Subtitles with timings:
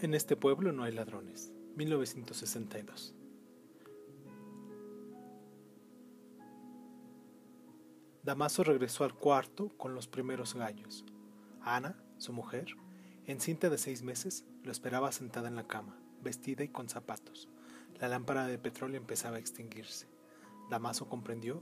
[0.00, 1.50] En este pueblo no hay ladrones.
[1.74, 3.16] 1962.
[8.22, 11.04] Damaso regresó al cuarto con los primeros gallos.
[11.62, 12.76] Ana, su mujer,
[13.26, 17.48] encinta de seis meses, lo esperaba sentada en la cama, vestida y con zapatos.
[17.98, 20.06] La lámpara de petróleo empezaba a extinguirse.
[20.70, 21.60] Damaso comprendió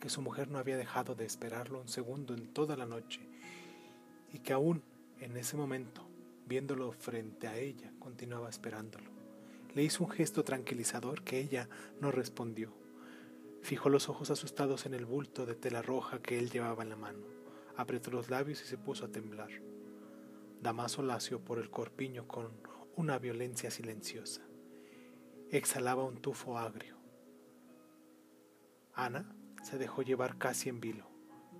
[0.00, 3.20] que su mujer no había dejado de esperarlo un segundo en toda la noche
[4.32, 4.82] y que aún
[5.20, 6.05] en ese momento
[6.46, 9.10] Viéndolo frente a ella, continuaba esperándolo.
[9.74, 11.68] Le hizo un gesto tranquilizador que ella
[12.00, 12.72] no respondió.
[13.62, 16.96] Fijó los ojos asustados en el bulto de tela roja que él llevaba en la
[16.96, 17.26] mano.
[17.76, 19.50] Apretó los labios y se puso a temblar.
[20.62, 22.52] Damaso la asió por el corpiño con
[22.94, 24.42] una violencia silenciosa.
[25.50, 26.96] Exhalaba un tufo agrio.
[28.94, 31.10] Ana se dejó llevar casi en vilo.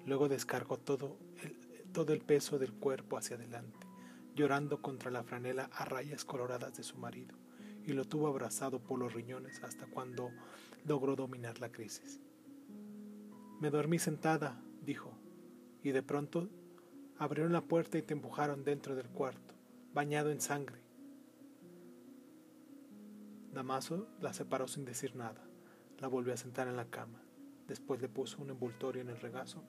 [0.04, 3.85] Luego descargó todo el, todo el peso del cuerpo hacia adelante
[4.36, 7.34] llorando contra la franela a rayas coloradas de su marido,
[7.84, 10.30] y lo tuvo abrazado por los riñones hasta cuando
[10.84, 12.20] logró dominar la crisis.
[13.60, 15.10] Me dormí sentada, dijo,
[15.82, 16.51] y de pronto
[17.18, 19.54] abrieron la puerta y te empujaron dentro del cuarto,
[19.95, 20.80] bañado en sangre.
[23.52, 25.42] Damaso la separó sin decir nada,
[25.98, 27.23] la volvió a sentar en la cama,
[27.66, 29.64] después le puso un envoltorio en el regazo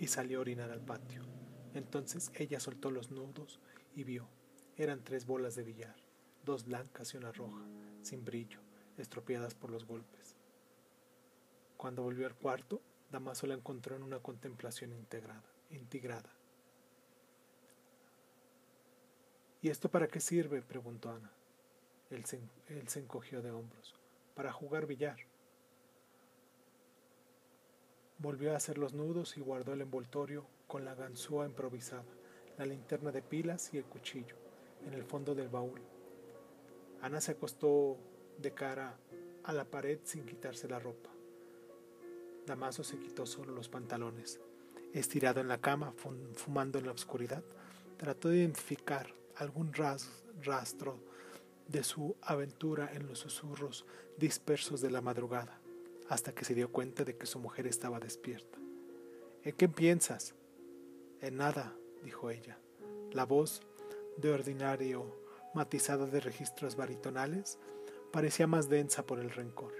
[0.00, 1.29] y salió a orinar al patio.
[1.74, 3.60] Entonces ella soltó los nudos
[3.94, 4.28] y vio.
[4.76, 5.96] Eran tres bolas de billar,
[6.44, 7.64] dos blancas y una roja,
[8.02, 8.60] sin brillo,
[8.96, 10.36] estropeadas por los golpes.
[11.76, 16.30] Cuando volvió al cuarto, Damaso la encontró en una contemplación integrada, integrada.
[19.62, 20.62] ¿Y esto para qué sirve?
[20.62, 21.32] preguntó Ana.
[22.10, 23.94] Él se, él se encogió de hombros.
[24.34, 25.18] Para jugar billar.
[28.20, 32.04] Volvió a hacer los nudos y guardó el envoltorio con la ganzúa improvisada,
[32.58, 34.36] la linterna de pilas y el cuchillo
[34.86, 35.80] en el fondo del baúl.
[37.00, 37.96] Ana se acostó
[38.38, 38.98] de cara
[39.44, 41.08] a la pared sin quitarse la ropa.
[42.46, 44.38] Damaso se quitó solo los pantalones.
[44.92, 45.94] Estirado en la cama,
[46.34, 47.42] fumando en la oscuridad,
[47.96, 49.06] trató de identificar
[49.36, 50.98] algún rastro
[51.68, 53.86] de su aventura en los susurros
[54.18, 55.59] dispersos de la madrugada,
[56.10, 58.58] hasta que se dio cuenta de que su mujer estaba despierta.
[59.44, 60.34] ¿En qué piensas?
[61.20, 62.58] En nada, dijo ella.
[63.12, 63.62] La voz,
[64.16, 65.06] de ordinario
[65.54, 67.60] matizada de registros baritonales,
[68.12, 69.72] parecía más densa por el rencor.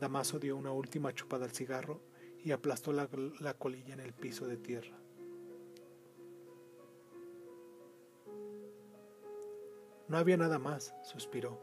[0.00, 2.00] Damaso dio una última chupada al cigarro
[2.44, 3.08] y aplastó la,
[3.40, 4.96] la colilla en el piso de tierra.
[10.06, 11.58] No había nada más, suspiró.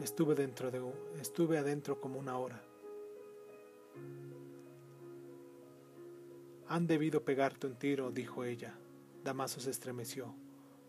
[0.00, 0.82] Estuve dentro de
[1.20, 2.64] estuve adentro como una hora.
[6.68, 8.74] Han debido pegarte un tiro, dijo ella.
[9.22, 10.34] Damaso se estremeció.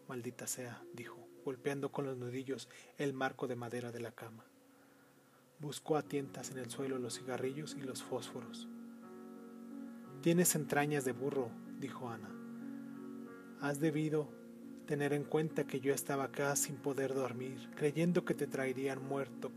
[0.08, 4.46] Maldita sea, dijo, golpeando con los nudillos el marco de madera de la cama.
[5.60, 8.68] Buscó a tientas en el suelo los cigarrillos y los fósforos.
[10.22, 12.30] Tienes entrañas de burro, dijo Ana.
[13.62, 14.30] Has debido
[14.88, 19.52] tener en cuenta que yo estaba acá sin poder dormir, creyendo que te traerían muerto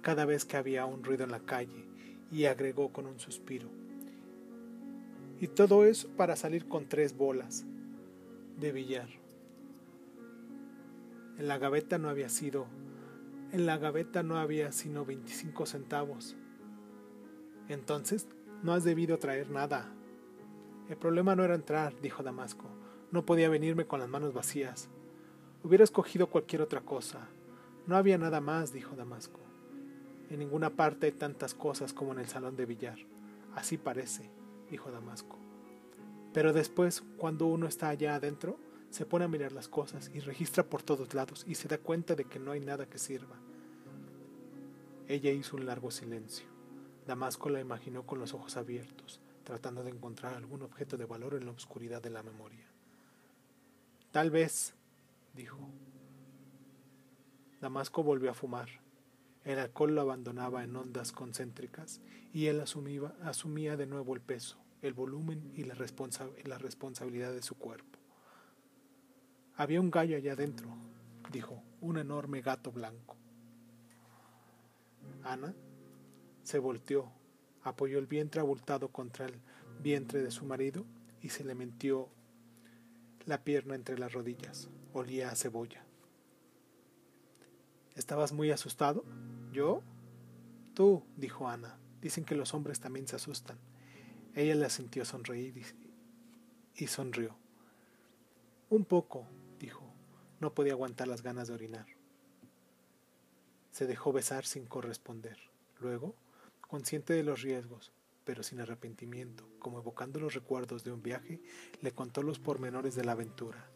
[0.00, 1.86] cada vez que había un ruido en la calle,
[2.32, 3.68] y agregó con un suspiro.
[5.38, 7.64] Y todo eso para salir con tres bolas
[8.58, 9.08] de billar.
[11.38, 12.66] En la gaveta no había sido,
[13.52, 16.36] en la gaveta no había sino 25 centavos.
[17.68, 18.26] Entonces,
[18.62, 19.92] no has debido traer nada.
[20.88, 22.64] El problema no era entrar, dijo Damasco.
[23.10, 24.88] No podía venirme con las manos vacías.
[25.62, 27.28] Hubiera escogido cualquier otra cosa.
[27.86, 29.40] No había nada más, dijo Damasco.
[30.32, 32.96] En ninguna parte hay tantas cosas como en el salón de billar.
[33.54, 34.30] Así parece
[34.70, 35.36] dijo Damasco.
[36.32, 40.64] Pero después, cuando uno está allá adentro, se pone a mirar las cosas y registra
[40.64, 43.36] por todos lados y se da cuenta de que no hay nada que sirva.
[45.06, 46.46] Ella hizo un largo silencio.
[47.06, 51.44] Damasco la imaginó con los ojos abiertos, tratando de encontrar algún objeto de valor en
[51.44, 52.64] la oscuridad de la memoria.
[54.10, 54.72] Tal vez,
[55.34, 55.58] dijo.
[57.60, 58.70] Damasco volvió a fumar.
[59.44, 62.00] El alcohol lo abandonaba en ondas concéntricas
[62.32, 65.76] y él asumía, asumía de nuevo el peso el volumen y la,
[66.44, 67.98] la responsabilidad de su cuerpo.
[69.54, 70.68] Había un gallo allá adentro,
[71.30, 73.16] dijo, un enorme gato blanco.
[75.22, 75.54] Ana
[76.42, 77.12] se volteó,
[77.62, 79.40] apoyó el vientre abultado contra el
[79.80, 80.84] vientre de su marido
[81.20, 82.08] y se le metió
[83.24, 84.68] la pierna entre las rodillas.
[84.92, 85.84] Olía a cebolla.
[87.94, 89.04] ¿Estabas muy asustado?
[89.52, 89.82] ¿Yo?
[90.74, 91.78] Tú, dijo Ana.
[92.00, 93.58] Dicen que los hombres también se asustan.
[94.34, 95.62] Ella la sintió sonreír
[96.74, 97.36] y, sonrió.
[98.70, 99.26] Un poco,
[99.60, 99.92] dijo.
[100.40, 101.86] No podía aguantar las ganas de orinar.
[103.70, 105.38] Se dejó besar sin corresponder.
[105.78, 106.16] Luego,
[106.62, 107.92] consciente de los riesgos,
[108.24, 111.40] pero sin arrepentimiento, como evocando los recuerdos de un viaje,
[111.80, 113.70] le contó los pormenores de la aventura.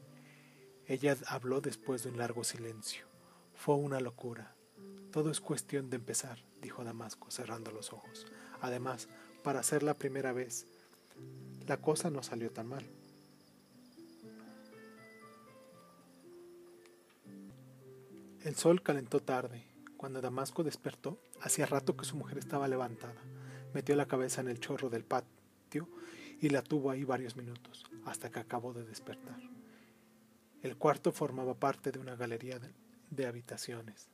[0.86, 3.06] Ella habló después de un largo silencio.
[3.54, 4.55] Fue una locura.
[5.16, 8.26] Todo es cuestión de empezar, dijo Damasco, cerrando los ojos.
[8.60, 9.08] Además,
[9.42, 10.66] para ser la primera vez,
[11.66, 12.84] la cosa no salió tan mal.
[18.44, 19.64] El sol calentó tarde.
[19.96, 23.22] Cuando Damasco despertó, hacía rato que su mujer estaba levantada.
[23.72, 25.88] Metió la cabeza en el chorro del patio
[26.42, 29.40] y la tuvo ahí varios minutos, hasta que acabó de despertar.
[30.62, 32.60] El cuarto formaba parte de una galería
[33.10, 34.10] de, habitaciones,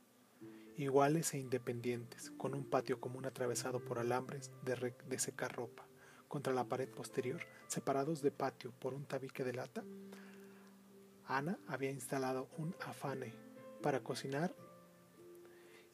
[0.82, 5.87] iguales e independientes, con un patio común atravesado por alambres de, secar ropa.
[6.29, 9.84] Contra la pared posterior, separados de patio por un tabique de lata,
[11.25, 13.32] Ana había instalado un afane
[13.82, 14.55] para cocinar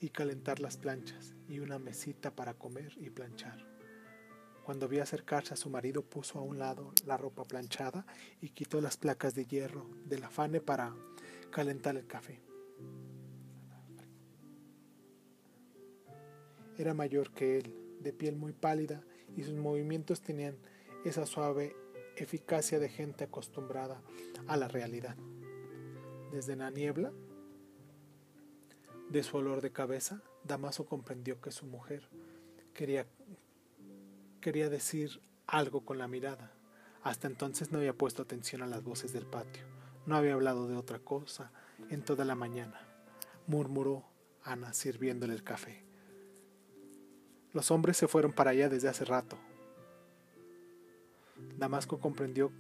[0.00, 3.66] y calentar las planchas y una mesita para comer y planchar.
[4.64, 8.06] Cuando vio acercarse a su marido puso a un lado la ropa planchada
[8.40, 10.94] y quitó las placas de hierro del afane para
[11.50, 12.47] calentar el café.
[16.78, 19.02] Era mayor que él, de piel muy pálida
[19.36, 20.56] y sus movimientos tenían
[21.04, 21.76] esa suave
[22.16, 24.00] eficacia de gente acostumbrada
[24.46, 25.16] a la realidad.
[26.32, 27.12] Desde la niebla
[29.10, 32.08] de su olor de cabeza, Damaso comprendió que su mujer
[32.74, 33.06] quería,
[34.40, 36.52] quería decir algo con la mirada.
[37.02, 39.64] Hasta entonces no había puesto atención a las voces del patio.
[40.06, 41.52] No había hablado de otra cosa
[41.90, 42.80] en toda la mañana,
[43.46, 44.04] murmuró
[44.42, 45.87] Ana sirviéndole el café.
[47.52, 49.38] Los hombres se fueron para allá desde hace rato.
[51.56, 52.52] Damasco comprendió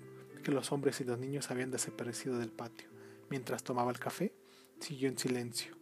[0.42, 2.88] que los hombres y los niños habían desaparecido del patio.
[3.28, 4.32] Mientras tomaba el café,
[4.80, 5.78] siguió en silencio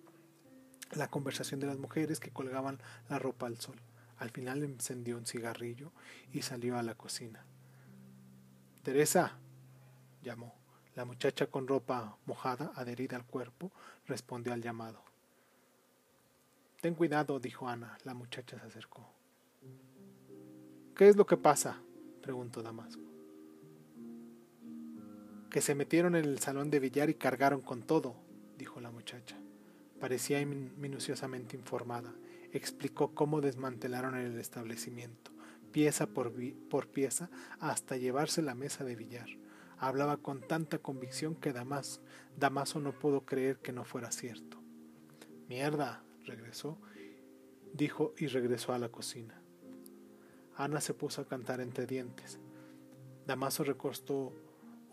[0.93, 3.77] la conversación de las mujeres que colgaban la ropa al sol.
[4.19, 5.93] Al final encendió un cigarrillo
[6.33, 7.45] y salió a la cocina.
[8.83, 9.39] Teresa,
[10.23, 10.55] llamó.
[10.95, 13.71] La muchacha con ropa mojada, adherida al cuerpo,
[14.07, 15.05] respondió al llamado.
[16.87, 17.99] Ten cuidado, dijo Ana.
[18.05, 19.05] La muchacha se acercó.
[20.95, 21.83] ¿Qué es lo que pasa?
[22.23, 23.03] preguntó Damasco.
[25.51, 28.15] Que se metieron en el salón de billar y cargaron con todo,
[28.57, 29.37] dijo la muchacha.
[29.99, 32.15] Parecía minuciosamente informada.
[32.53, 35.33] Explicó cómo desmantelaron el establecimiento,
[35.73, 36.33] pieza por,
[36.87, 39.27] pieza, hasta llevarse la mesa de billar.
[39.77, 42.01] Hablaba con tanta convicción que Damas,
[42.37, 44.63] Damaso no pudo creer que no fuera cierto.
[45.49, 46.79] Mierda, regresó,
[47.73, 49.41] dijo y regresó a la cocina.
[50.57, 52.39] Ana se puso a cantar entre dientes.
[53.27, 54.33] Damaso recostó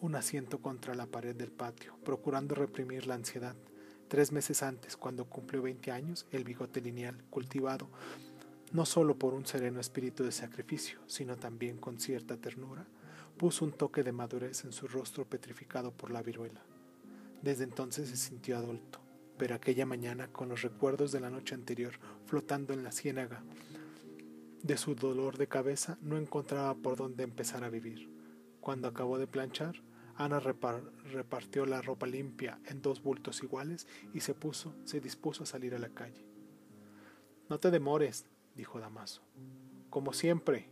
[0.01, 3.55] un asiento contra la pared del patio, procurando reprimir la ansiedad.
[4.07, 7.89] Tres meses antes, cuando cumplió 20 años, el bigote lineal, cultivado
[8.73, 12.87] no solo por un sereno espíritu de sacrificio, sino también con cierta ternura,
[13.37, 16.61] puso un toque de madurez en su rostro petrificado por la viruela.
[17.43, 18.99] Desde entonces se sintió adulto,
[19.43, 23.43] pero aquella mañana, con los recuerdos de la noche anterior flotando en la ciénaga
[24.61, 28.09] de su dolor de cabeza, no encontraba por dónde empezar a vivir.
[28.61, 29.83] Cuando acabó de planchar,
[30.15, 35.45] Ana repartió la ropa limpia en dos bultos iguales y se puso, se dispuso a
[35.45, 36.25] salir a la calle.
[37.49, 39.23] No te demores, dijo Damaso.
[39.89, 40.69] Como siempre.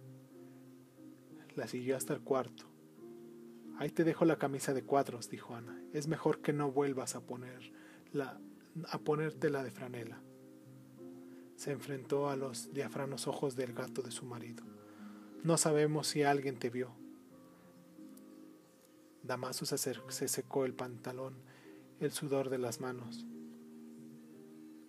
[1.57, 2.71] La siguió hasta el cuarto.
[3.79, 5.77] Ahí te dejo la camisa de cuadros, dijo Ana.
[5.91, 7.73] Es mejor que no vuelvas a poner
[8.13, 8.39] la,
[8.89, 10.21] a ponértela de franela.
[11.55, 14.63] Se enfrentó a los diafranos ojos del gato de su marido.
[15.43, 16.95] No sabemos si alguien te vio,
[19.23, 21.35] Damaso se, secó el pantalón,
[21.99, 23.25] el sudor de las manos.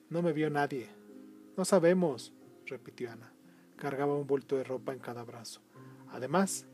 [0.09, 0.89] No me vio nadie.
[1.57, 2.33] No sabemos,
[2.67, 3.33] repitió Ana.
[3.77, 5.61] Cargaba un bulto de ropa en cada brazo.
[6.11, 6.67] Además,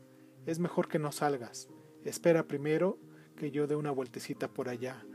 [0.45, 1.67] es mejor que no salgas.
[2.05, 2.97] Espera primero
[3.35, 5.05] que yo dé una vueltecita por allá,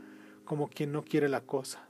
[0.45, 1.87] como quien no quiere la cosa.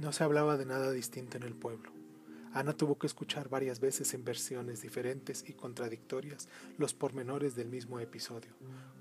[0.00, 1.92] No se hablaba de nada distinto en el pueblo.
[2.52, 6.48] Ana tuvo que escuchar varias veces en versiones diferentes y contradictorias
[6.78, 8.52] los pormenores del mismo episodio.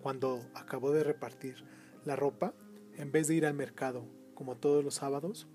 [0.02, 1.64] Cuando acabó de repartir
[2.04, 2.54] la ropa,
[2.96, 5.48] en vez de ir al mercado, como todos los sábados,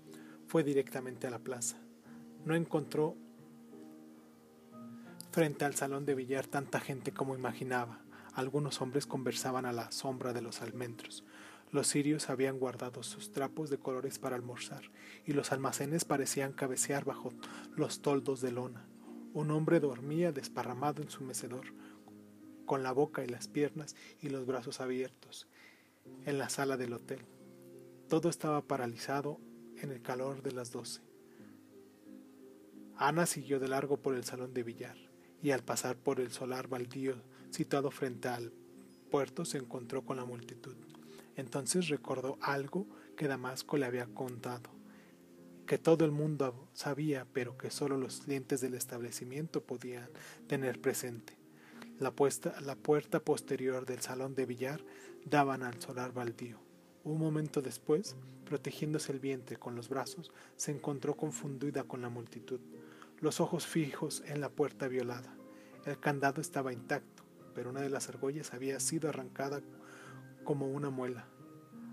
[0.47, 1.77] fue directamente a la plaza.
[2.45, 3.15] No encontró
[5.31, 8.01] frente al salón de billar tanta gente como imaginaba.
[8.33, 11.23] Algunos hombres conversaban a la sombra de los almendros.
[11.71, 14.83] Los sirios habían guardado sus trapos de colores para almorzar,
[15.25, 17.31] y los almacenes parecían cabecear bajo
[17.75, 18.87] los toldos de lona.
[19.33, 21.67] Un hombre dormía desparramado en su mecedor,
[22.65, 25.47] con la boca y las piernas y los brazos abiertos,
[26.25, 27.25] en la sala del hotel.
[28.07, 29.39] Todo estaba paralizado
[29.77, 31.01] en el calor de las doce.
[32.95, 34.97] Ana siguió de largo por el salón de billar
[35.41, 37.15] y al pasar por el solar baldío
[37.51, 38.51] situado frente al
[39.09, 40.75] puerto se encontró con la multitud.
[41.35, 44.69] Entonces recordó algo que Damasco le había contado,
[45.65, 50.09] que todo el mundo sabía, pero que solo los clientes del establecimiento podían
[50.47, 51.37] tener presente.
[51.99, 52.13] La,
[52.61, 54.81] la puerta posterior del salón de billar
[55.25, 56.59] daban al solar baldío.
[57.03, 58.15] Un momento después,
[58.45, 62.59] protegiéndose el vientre con los brazos, se encontró confundida con la multitud,
[63.19, 65.33] los ojos fijos en la puerta violada.
[65.85, 67.18] El candado estaba intacto,
[67.53, 69.61] pero una de las argollas había sido arrancada
[70.43, 71.27] como una muela.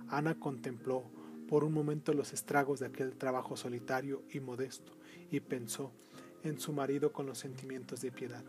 [0.09, 1.11] Ana contempló
[1.49, 4.93] por un momento los estragos de aquel trabajo solitario y modesto
[5.31, 5.93] y pensó
[6.43, 8.45] en su marido con los sentimientos de piedad.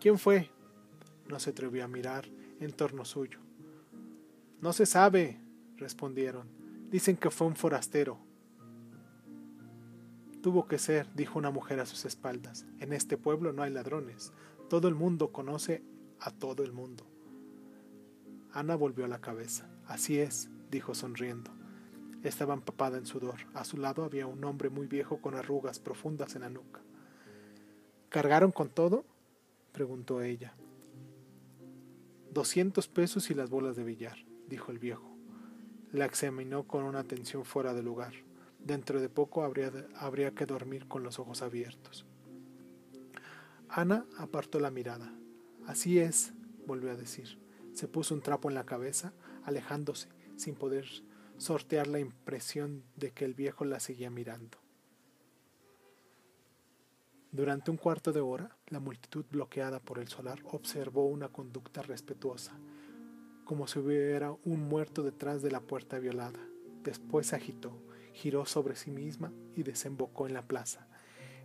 [0.00, 0.50] ¿Quién fue?
[1.28, 2.28] No se atrevió a mirar
[2.60, 3.38] en torno suyo.
[4.60, 5.40] No se sabe,
[5.76, 6.48] respondieron.
[6.90, 8.18] Dicen que fue un forastero.
[10.42, 12.66] Tuvo que ser, dijo una mujer a sus espaldas.
[12.80, 14.32] En este pueblo no hay ladrones.
[14.68, 15.82] Todo el mundo conoce
[16.22, 17.04] a todo el mundo.
[18.52, 19.68] Ana volvió la cabeza.
[19.86, 21.50] Así es, dijo sonriendo.
[22.22, 23.40] Estaba empapada en sudor.
[23.54, 26.80] A su lado había un hombre muy viejo con arrugas profundas en la nuca.
[28.08, 29.04] ¿Cargaron con todo?
[29.72, 30.54] preguntó ella.
[32.30, 35.16] Doscientos pesos y las bolas de billar, dijo el viejo.
[35.90, 38.12] La examinó con una atención fuera de lugar.
[38.60, 42.06] Dentro de poco habría, habría que dormir con los ojos abiertos.
[43.68, 45.12] Ana apartó la mirada.
[45.66, 46.32] Así es,
[46.66, 47.38] volvió a decir.
[47.72, 49.12] Se puso un trapo en la cabeza,
[49.44, 50.86] alejándose, sin poder
[51.38, 54.58] sortear la impresión de que el viejo la seguía mirando.
[57.32, 62.52] Durante un cuarto de hora, la multitud bloqueada por el solar observó una conducta respetuosa,
[63.46, 66.38] como si hubiera un muerto detrás de la puerta violada.
[66.82, 67.72] Después se agitó,
[68.12, 70.86] giró sobre sí misma y desembocó en la plaza.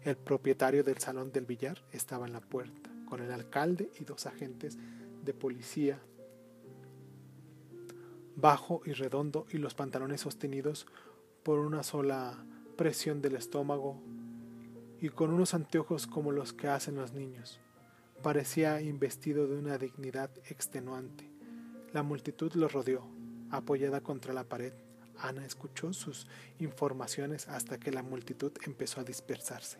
[0.03, 4.27] El propietario del salón del billar estaba en la puerta, con el alcalde y dos
[4.27, 4.77] agentes
[5.23, 5.99] de policía,
[8.35, 10.85] bajo y redondo, y los pantalones sostenidos
[11.43, 12.45] por una sola
[12.77, 13.99] presión del estómago
[15.01, 17.59] y con unos anteojos como los que hacen los niños.
[18.21, 21.29] Parecía investido de una dignidad extenuante.
[21.93, 23.07] La multitud lo rodeó,
[23.49, 24.73] apoyada contra la pared.
[25.19, 26.27] Ana escuchó sus
[26.59, 29.79] informaciones hasta que la multitud empezó a dispersarse.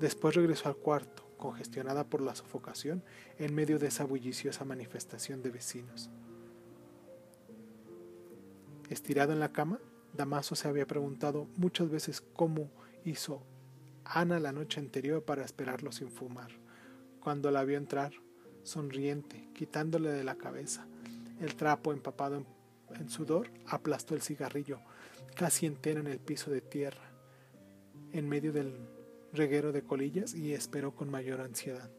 [0.00, 3.02] Después regresó al cuarto, congestionada por la sofocación,
[3.38, 6.10] en medio de esa bulliciosa manifestación de vecinos.
[8.88, 9.80] Estirado en la cama,
[10.14, 12.70] Damaso se había preguntado muchas veces cómo
[13.04, 13.42] hizo
[14.04, 16.50] Ana la noche anterior para esperarlo sin fumar.
[17.20, 18.12] Cuando la vio entrar,
[18.62, 20.86] sonriente, quitándole de la cabeza
[21.40, 22.44] el trapo empapado
[22.94, 24.80] en, sudor, aplastó el cigarrillo
[25.34, 27.10] casi entero en el piso de tierra,
[28.12, 28.74] en medio del
[29.36, 31.90] reguero de colillas y esperó con mayor ansiedad.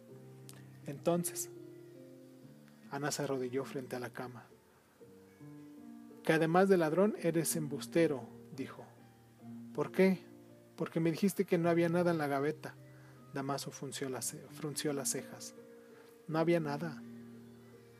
[0.86, 1.50] Entonces,
[2.92, 4.48] Ana se arrodilló frente a la cama.
[6.24, 8.84] Que además de ladrón eres embustero, dijo.
[9.74, 10.28] ¿Por qué?
[10.78, 12.76] porque me dijiste que no había nada en la gaveta.
[13.34, 15.56] Damaso frunció las, frunció las cejas.
[16.28, 17.02] No había nada.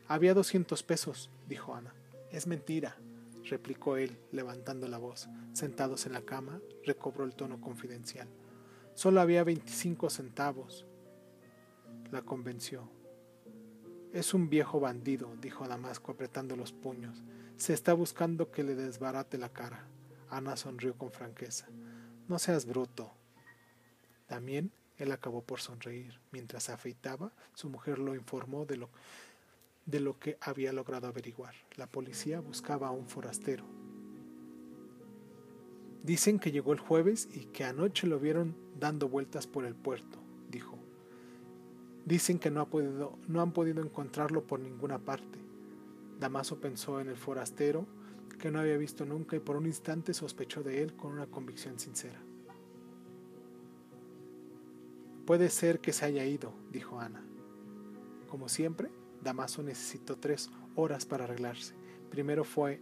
[0.06, 1.92] Había doscientos pesos, dijo Ana.
[2.30, 2.96] Es mentira,
[3.44, 5.28] replicó él, levantando la voz.
[5.52, 8.28] Sentados en la cama, recobró el tono confidencial.
[8.98, 10.84] Solo había veinticinco centavos.
[12.10, 12.90] La convenció.
[14.12, 17.22] Es un viejo bandido, dijo Damasco apretando los puños.
[17.58, 19.86] Se está buscando que le desbarate la cara.
[20.28, 21.68] Ana sonrió con franqueza.
[22.26, 23.12] No seas bruto.
[24.26, 26.18] También él acabó por sonreír.
[26.32, 28.90] Mientras afeitaba, su mujer lo informó de lo,
[29.86, 31.54] de lo que había logrado averiguar.
[31.76, 33.64] La policía buscaba a un forastero.
[36.02, 40.18] Dicen que llegó el jueves y que anoche lo vieron dando vueltas por el puerto,
[40.50, 40.78] dijo.
[42.04, 45.38] Dicen que no, ha podido, no han podido encontrarlo por ninguna parte.
[46.18, 47.86] Damaso pensó en el forastero
[48.38, 51.78] que no había visto nunca y por un instante sospechó de él con una convicción
[51.78, 52.20] sincera.
[55.26, 57.22] Puede ser que se haya ido, dijo Ana.
[58.30, 58.90] Como siempre,
[59.22, 61.74] Damaso necesitó tres horas para arreglarse.
[62.10, 62.80] Primero fue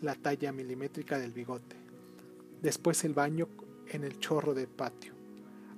[0.00, 1.76] la talla milimétrica del bigote,
[2.62, 3.48] después el baño
[3.90, 5.14] en el chorro del patio.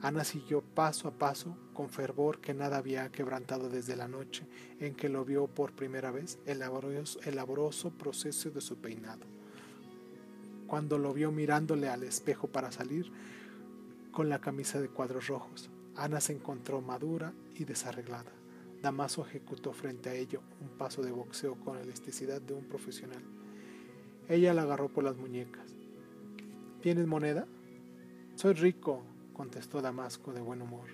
[0.01, 4.47] Ana siguió paso a paso, con fervor que nada había quebrantado desde la noche
[4.79, 9.27] en que lo vio por primera vez, el laboroso, el laboroso proceso de su peinado.
[10.69, 13.11] Cuando lo vio mirándole al espejo para salir
[14.13, 18.31] con la camisa de cuadros rojos, Ana se encontró madura y desarreglada.
[18.83, 23.23] Damaso ejecutó frente a ella un paso de boxeo con la elasticidad de un profesional.
[24.29, 25.75] Ella la agarró por las muñecas.
[26.83, 27.49] ¿Tienes moneda?
[28.39, 29.03] Soy rico,
[29.33, 30.91] contestó Damasco de buen humor.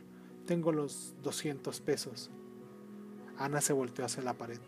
[0.47, 2.31] Tengo los doscientos pesos.
[3.37, 4.61] Ana se volteó hacia la pared.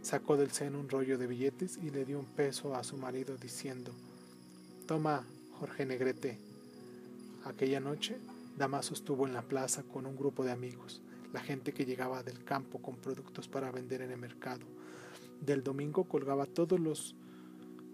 [0.00, 3.36] Sacó del seno un rollo de billetes y le dio un peso a su marido
[3.36, 3.92] diciendo,
[4.86, 5.26] Toma,
[5.60, 6.38] Jorge Negrete.
[7.44, 8.16] Aquella noche,
[8.56, 11.02] Damaso estuvo en la plaza con un grupo de amigos,
[11.34, 14.64] la gente que llegaba del campo con productos para vender en el mercado.
[15.42, 17.14] Del domingo colgaba todos los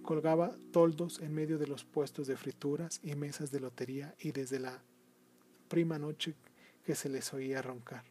[0.02, 4.58] colgaba toldos en medio de los puestos de frituras y mesas de lotería y desde
[4.58, 4.82] la
[5.68, 6.34] prima noche
[6.84, 8.04] que se les oía roncar.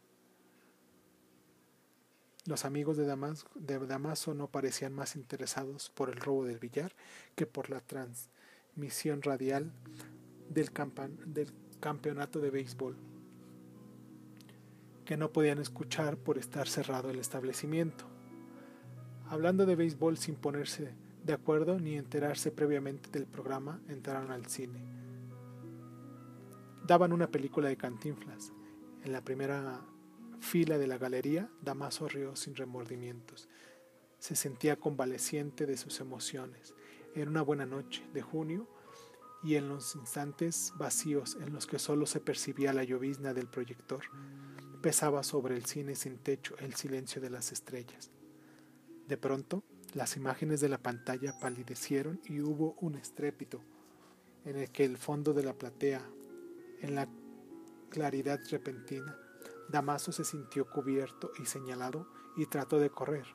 [2.45, 6.95] Los amigos de Damaso, no parecían más interesados por el robo del billar
[7.35, 9.71] que por la transmisión radial
[10.49, 10.71] del,
[11.27, 12.95] del campeonato de béisbol,
[15.05, 18.05] que no podían escuchar por estar cerrado el establecimiento.
[19.27, 24.83] Hablando de béisbol sin ponerse de acuerdo ni enterarse previamente del programa, entraron al cine.
[26.85, 28.51] Daban una película de cantinflas.
[29.03, 29.85] En la primera
[30.39, 33.47] fila de la galería, Damaso rió sin remordimientos.
[34.17, 36.73] Se sentía convaleciente de sus emociones.
[37.15, 38.67] Era una buena noche de junio
[39.43, 44.01] y en los instantes vacíos en los que solo se percibía la llovizna del proyector,
[44.81, 48.11] pesaba sobre el cine sin techo el silencio de las estrellas.
[49.07, 53.61] De pronto, las imágenes de la pantalla palidecieron y hubo un estrépito
[54.45, 56.01] en el que el fondo de la platea,
[56.81, 57.07] en la
[57.89, 59.17] claridad repentina,
[59.69, 63.25] Damaso se sintió cubierto y señalado y trató de correr,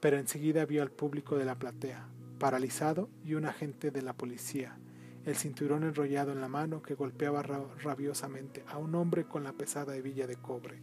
[0.00, 4.78] pero enseguida vio al público de la platea, paralizado y un agente de la policía,
[5.24, 9.96] el cinturón enrollado en la mano que golpeaba rabiosamente a un hombre con la pesada
[9.96, 10.80] hebilla de cobre.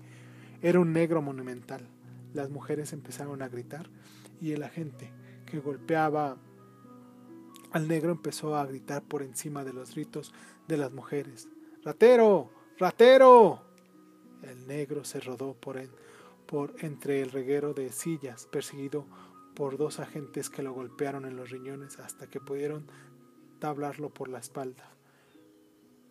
[0.61, 1.87] Era un negro monumental.
[2.33, 3.89] Las mujeres empezaron a gritar
[4.41, 5.11] y el agente
[5.45, 6.37] que golpeaba
[7.71, 10.33] al negro empezó a gritar por encima de los gritos
[10.67, 11.49] de las mujeres.
[11.83, 12.49] ¡Ratero!
[12.77, 13.61] ¡Ratero!
[14.43, 15.77] El negro se rodó por,
[16.79, 19.05] entre el reguero de sillas, perseguido
[19.55, 22.87] por dos agentes que lo golpearon en los riñones hasta que pudieron
[23.59, 24.89] tablarlo por la espalda.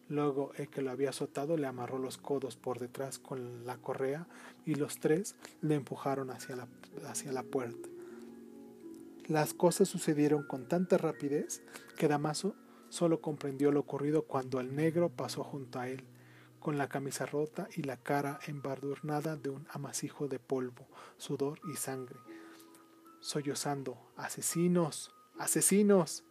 [0.09, 4.27] Luego el que lo había azotado le amarró los codos por detrás con la correa
[4.67, 6.57] y los tres le empujaron hacia
[7.33, 7.94] la puerta.
[9.29, 11.63] Las cosas sucedieron con tanta rapidez
[11.97, 12.55] que Damaso
[12.91, 16.05] solo comprendió lo ocurrido cuando el negro pasó junto a él
[16.61, 20.87] con la camisa rota y la cara embadurnada de un amasijo de polvo,
[21.19, 22.19] sudor y sangre,
[23.21, 25.15] sollozando Asesinos.
[25.39, 26.25] Asesinos.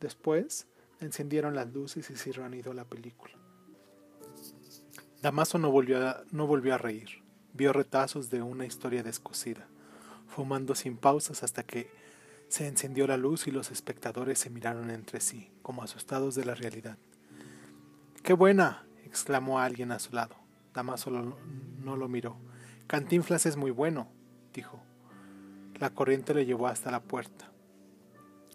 [0.00, 0.66] Después
[1.00, 3.34] encendieron las luces y se reanudó la película.
[5.22, 7.22] Damaso no volvió, a, no volvió a reír.
[7.52, 9.68] Vio retazos de una historia descosida,
[10.26, 11.88] fumando sin pausas hasta que
[12.48, 16.54] se encendió la luz y los espectadores se miraron entre sí, como asustados de la
[16.54, 16.98] realidad.
[18.22, 18.84] ¡Qué buena!
[19.04, 20.36] exclamó alguien a su lado.
[20.74, 22.36] Damaso no lo miró.
[22.86, 24.08] Cantinflas es muy bueno,
[24.52, 24.80] dijo.
[25.74, 27.50] La corriente le llevó hasta la puerta.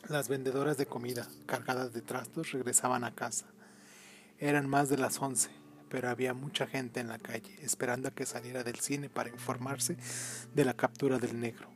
[0.09, 3.45] Las vendedoras de comida, cargadas de trastos, regresaban a casa.
[4.39, 5.49] Eran más de las once,
[5.87, 9.97] pero había mucha gente en la calle, esperando a que saliera del cine para informarse
[10.53, 11.72] de la captura del negro.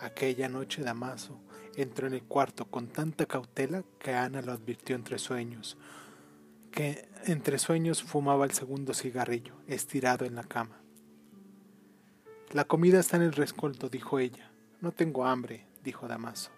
[0.00, 1.40] Aquella noche Damaso
[1.76, 5.76] entró en el cuarto con tanta cautela que Ana lo advirtió entre sueños
[6.70, 10.76] que entre sueños fumaba el segundo cigarrillo, estirado en la cama.
[12.52, 14.50] La comida está en el rescoldo, dijo ella.
[14.80, 16.50] No tengo hambre, dijo Damaso.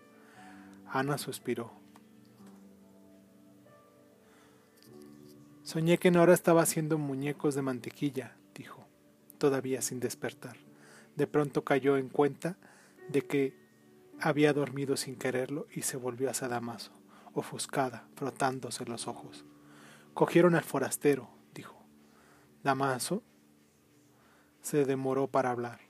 [0.87, 1.73] Ana suspiró.
[5.63, 8.85] Soñé que Nora estaba haciendo muñecos de mantequilla, dijo,
[9.39, 10.57] todavía sin despertar.
[11.17, 12.57] De pronto cayó en cuenta
[13.11, 13.57] de que
[14.21, 16.93] había dormido sin quererlo y se volvió hacia Damaso,
[17.35, 19.45] ofuscada, frotándose los ojos.
[20.15, 21.77] Cogieron al forastero, dijo.
[22.63, 23.23] Damaso
[24.63, 25.81] se demoró para hablar.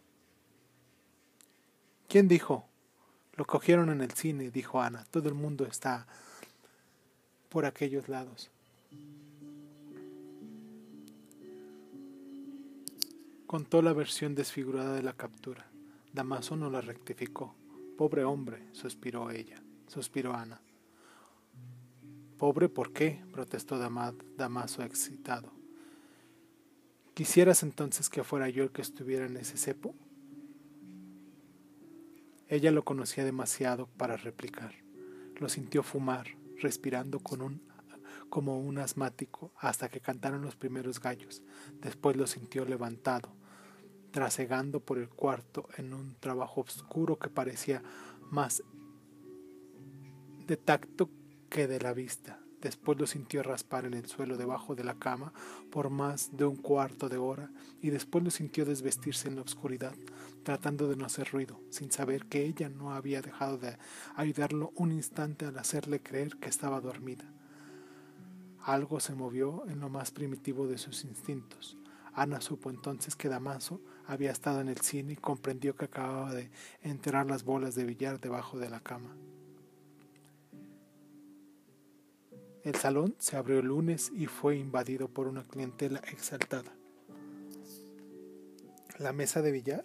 [2.09, 2.67] ¿Quién dijo?
[3.35, 5.05] Lo cogieron en el cine, dijo Ana.
[5.11, 6.07] Todo el mundo está
[7.49, 8.51] por aquellos lados.
[13.47, 15.70] Contó la versión desfigurada de la captura.
[16.13, 17.55] Damaso no la rectificó.
[17.97, 20.61] Pobre hombre, suspiró ella, suspiró Ana.
[22.39, 23.23] Pobre, ¿por qué?
[23.33, 25.53] protestó Damaso excitado.
[27.15, 29.95] ¿Quisieras entonces que fuera yo el que estuviera en ese cepo?
[32.49, 34.75] Ella lo conocía demasiado para replicar.
[35.39, 36.29] Lo sintió fumar,
[36.61, 41.43] respirando como un asmático hasta que cantaron los primeros gallos.
[41.83, 43.31] Después lo sintió levantado,
[44.11, 47.83] trasegando por el cuarto en un trabajo oscuro que parecía
[48.31, 48.63] más
[50.47, 51.11] de tacto
[51.49, 52.41] que de la vista.
[52.61, 55.33] Después lo sintió raspar en el suelo debajo de la cama
[55.71, 59.95] por más de un cuarto de hora y después lo sintió desvestirse en la oscuridad,
[60.43, 63.79] tratando de no hacer ruido, sin saber que ella no había dejado de
[64.15, 67.25] ayudarlo un instante al hacerle creer que estaba dormida.
[68.63, 71.79] Algo se movió en lo más primitivo de sus instintos.
[72.13, 76.51] Ana supo entonces que Damaso había estado en el cine y comprendió que acababa de
[76.83, 79.17] enterrar las bolas de billar debajo de la cama.
[82.63, 86.73] El salón se abrió el lunes y fue invadido por una clientela exaltada.
[88.99, 89.85] La mesa de billar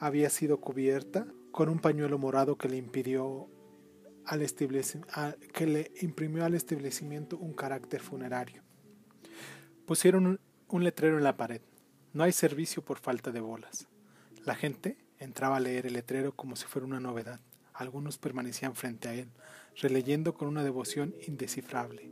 [0.00, 3.48] había sido cubierta con un pañuelo morado que le impidió
[4.24, 4.44] al
[5.54, 8.65] que le imprimió al establecimiento un carácter funerario.
[9.86, 11.60] Pusieron un, letrero en la pared.
[12.12, 13.86] No hay servicio por falta de bolas.
[14.44, 17.38] La gente entraba a leer el letrero como si fuera una novedad.
[17.72, 19.28] Algunos permanecían frente a él,
[19.76, 22.10] releyendo con una devoción indescifrable.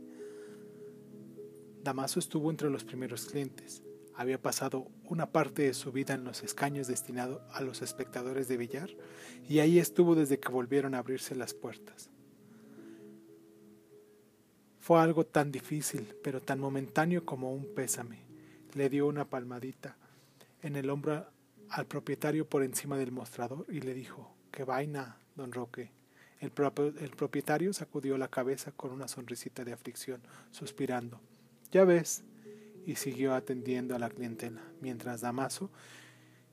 [1.83, 3.83] Damaso estuvo entre los primeros clientes.
[4.15, 8.55] Había pasado una parte de su vida en los escaños destinados a los espectadores de
[8.55, 8.89] billar
[9.49, 12.09] y ahí estuvo desde que volvieron a abrirse las puertas.
[14.85, 18.19] Fue algo tan difícil, pero tan momentáneo como un pésame.
[18.75, 19.97] Le dio una palmadita
[20.61, 21.25] en el hombro
[21.71, 25.89] al propietario por encima del mostrador y le dijo, ¡Qué vaina, don Roque!
[26.39, 26.51] El,
[26.99, 30.21] el, propietario sacudió la cabeza con una sonrisita de aflicción,
[30.51, 31.19] suspirando.
[31.71, 32.23] Ya ves,
[32.85, 35.71] y siguió atendiendo a la clientela, mientras Damaso,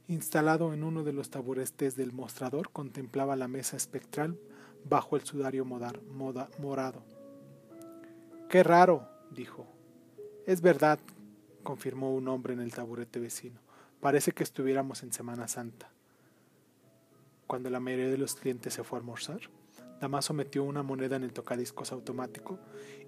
[0.09, 4.39] instalado en uno de los taburetes del mostrador, contemplaba la mesa espectral
[4.89, 7.12] bajo el sudario morado.
[8.53, 9.67] Qué raro, dijo.
[10.47, 10.99] Es verdad,
[11.63, 13.59] confirmó un hombre en el taburete vecino.
[13.99, 15.91] Parece que estuviéramos en Semana Santa.
[17.47, 19.41] Cuando la mayoría de los clientes se fue a almorzar,
[20.03, 22.59] Damaso metió una moneda en el tocadiscos automático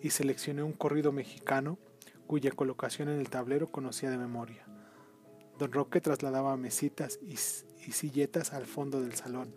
[0.01, 1.77] y seleccionó un corrido mexicano
[2.27, 4.65] cuya colocación en el tablero conocía de memoria.
[5.59, 9.55] Don Roque trasladaba mesitas y, y silletas al fondo del salón.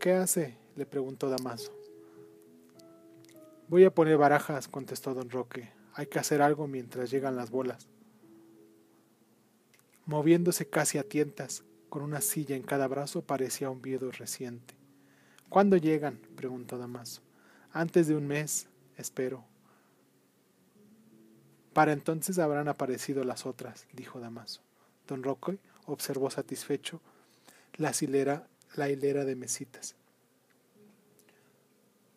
[0.00, 0.58] ¿Qué hace?
[0.74, 1.79] le preguntó Damaso.
[3.70, 5.70] Voy a poner barajas, contestó don Roque.
[5.94, 7.86] Hay que hacer algo mientras llegan las bolas.
[10.06, 14.74] Moviéndose casi a tientas, con una silla en cada brazo, parecía un viudo reciente.
[15.48, 16.18] ¿Cuándo llegan?
[16.34, 17.22] preguntó Damaso.
[17.70, 19.44] Antes de un mes, espero.
[21.72, 24.62] Para entonces habrán aparecido las otras, dijo Damaso.
[25.06, 27.00] Don Roque observó satisfecho
[27.76, 29.94] la hilera, la hilera de mesitas.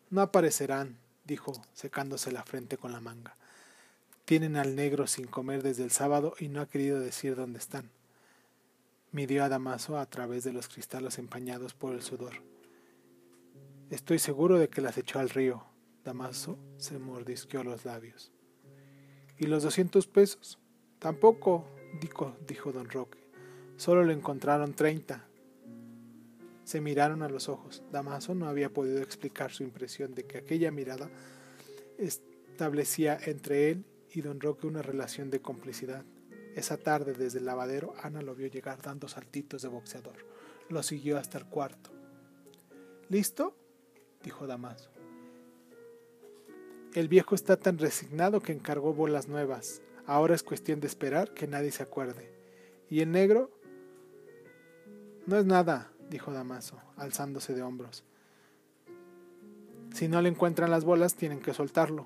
[0.10, 3.36] No aparecerán, dijo, secándose la frente con la manga.
[4.26, 7.90] Tienen al negro sin comer desde el sábado y no ha querido decir dónde están.
[9.12, 12.34] Midió a Damaso a través de los cristales empañados por el sudor.
[13.90, 15.66] Estoy seguro de que las echó al río.
[16.04, 18.32] Damaso se mordisqueó los labios.
[19.38, 20.58] ¿Y los doscientos pesos?
[21.00, 21.66] Tampoco,
[22.02, 23.20] dijo, dijo don Roque.
[23.78, 25.28] Solo le encontraron treinta.
[26.64, 27.84] Se miraron a los ojos.
[27.92, 31.10] Damaso no había podido explicar su impresión de que aquella mirada
[31.98, 36.06] establecía entre él y don Roque una relación de complicidad.
[36.56, 40.26] Esa tarde desde el lavadero Ana lo vio llegar dando saltitos de boxeador.
[40.70, 41.92] Lo siguió hasta el cuarto.
[43.10, 43.56] ¿Listo?
[44.24, 44.92] dijo Damaso.
[46.94, 49.82] El viejo está tan resignado que encargó bolas nuevas.
[50.06, 52.32] Ahora es cuestión de esperar que nadie se acuerde.
[52.90, 53.50] ¿Y el negro?
[55.26, 58.04] No es nada, dijo Damaso, alzándose de hombros.
[59.96, 62.06] Si no le encuentran las bolas, tienen que soltarlo.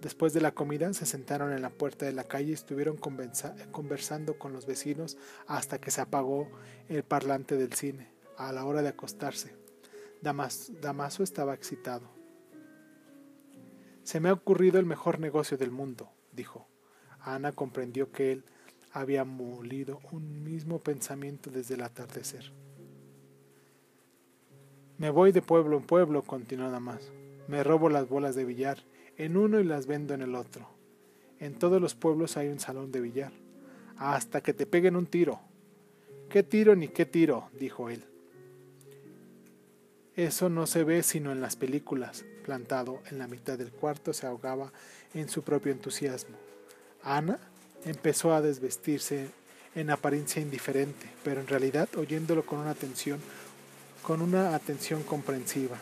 [0.00, 4.38] Después de la comida, se sentaron en la puerta de la calle y estuvieron conversando
[4.38, 6.48] con los vecinos hasta que se apagó
[6.88, 9.54] el parlante del cine, a la hora de acostarse.
[10.22, 12.08] Damaso estaba excitado.
[14.02, 16.66] Se me ha ocurrido el mejor negocio del mundo, dijo.
[17.20, 18.44] Ana comprendió que él
[18.92, 22.64] había molido un mismo pensamiento desde el atardecer.
[24.98, 27.10] Me voy de pueblo en pueblo, continuó Damaso.
[27.48, 28.78] Me robo las bolas de billar
[29.16, 30.68] en uno y las vendo en el otro.
[31.40, 33.32] En todos los pueblos hay un salón de billar.
[33.96, 35.40] Hasta que te peguen un tiro.
[36.28, 37.50] ¿Qué tiro ni qué tiro?
[37.58, 38.04] dijo él.
[40.16, 42.24] Eso no se ve sino en las películas.
[42.44, 44.72] Plantado en la mitad del cuarto se ahogaba
[45.12, 46.36] en su propio entusiasmo.
[47.02, 47.38] Ana
[47.84, 49.28] empezó a desvestirse
[49.74, 53.20] en apariencia indiferente, pero en realidad oyéndolo con una atención,
[54.04, 55.78] con una atención comprensiva.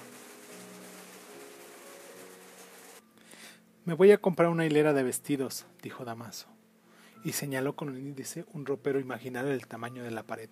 [3.84, 6.46] Me voy a comprar una hilera de vestidos, dijo Damaso,
[7.24, 10.48] y señaló con el índice un ropero imaginario del tamaño de la pared.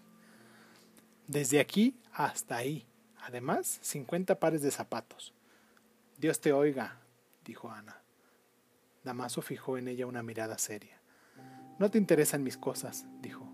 [1.28, 2.86] Desde aquí hasta ahí.
[3.22, 5.32] Además, cincuenta pares de zapatos.
[6.18, 6.98] Dios te oiga,
[7.44, 8.02] dijo Ana.
[9.04, 10.98] Damaso fijó en ella una mirada seria.
[11.78, 13.49] No te interesan mis cosas, dijo.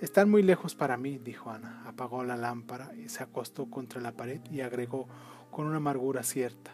[0.00, 1.82] Están muy lejos para mí, dijo Ana.
[1.86, 5.08] Apagó la lámpara y se acostó contra la pared y agregó
[5.50, 6.72] con una amargura cierta.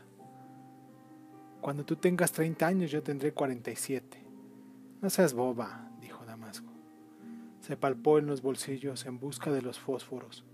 [1.60, 4.24] Cuando tú tengas 30 años yo tendré 47.
[5.02, 6.72] No seas boba, dijo Damasco.
[7.60, 10.44] Se palpó en los bolsillos en busca de los fósforos.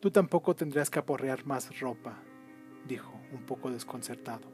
[0.00, 2.16] Tú tampoco tendrías que aporrear más ropa,
[2.88, 4.48] dijo, un poco desconcertado.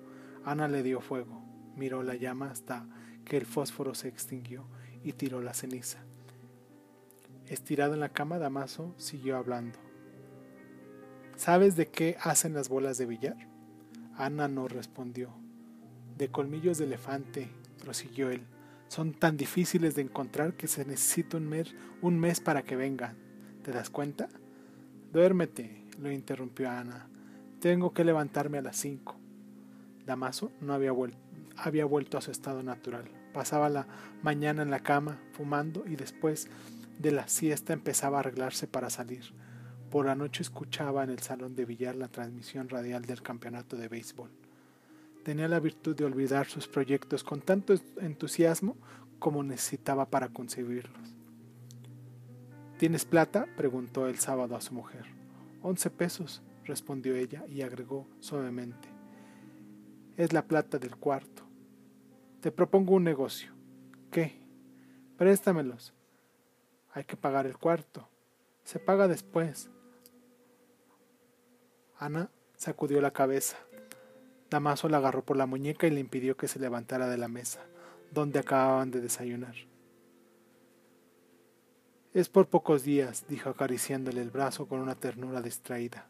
[0.44, 1.40] Ana le dio fuego,
[1.76, 2.86] miró la llama hasta
[3.24, 4.66] que el fósforo se extinguió
[5.04, 6.04] y tiró la ceniza.
[7.48, 9.78] Estirado en la cama, Damaso siguió hablando.
[11.36, 13.36] ¿Sabes de qué hacen las bolas de billar?
[14.16, 15.30] Ana no respondió.
[16.18, 17.48] De colmillos de elefante,
[17.82, 18.42] prosiguió él.
[18.88, 23.16] Son tan difíciles de encontrar que se necesita un mes, un mes para que vengan.
[23.62, 24.28] ¿Te das cuenta?
[25.12, 27.08] Duérmete, lo interrumpió Ana.
[27.60, 29.16] Tengo que levantarme a las cinco.
[30.04, 30.92] Damaso no había,
[31.56, 33.04] había vuelto a su estado natural.
[33.32, 33.86] Pasaba la
[34.22, 36.48] mañana en la cama, fumando, y después
[36.98, 39.32] de la siesta empezaba a arreglarse para salir.
[39.90, 43.88] Por la noche escuchaba en el salón de billar la transmisión radial del campeonato de
[43.88, 44.30] béisbol.
[45.24, 48.76] Tenía la virtud de olvidar sus proyectos con tanto entusiasmo
[49.18, 51.14] como necesitaba para concebirlos.
[52.78, 53.46] ¿Tienes plata?
[53.56, 55.04] preguntó el sábado a su mujer.
[55.62, 58.88] Once pesos, respondió ella y agregó suavemente.
[60.16, 61.42] Es la plata del cuarto.
[62.40, 63.52] Te propongo un negocio.
[64.10, 64.40] ¿Qué?
[65.16, 65.97] Préstamelos.
[66.92, 68.08] Hay que pagar el cuarto.
[68.64, 69.70] Se paga después.
[71.98, 73.56] Ana sacudió la cabeza.
[74.50, 77.60] Damaso la agarró por la muñeca y le impidió que se levantara de la mesa,
[78.12, 79.54] donde acababan de desayunar.
[82.14, 86.06] Es por pocos días, dijo acariciándole el brazo con una ternura distraída.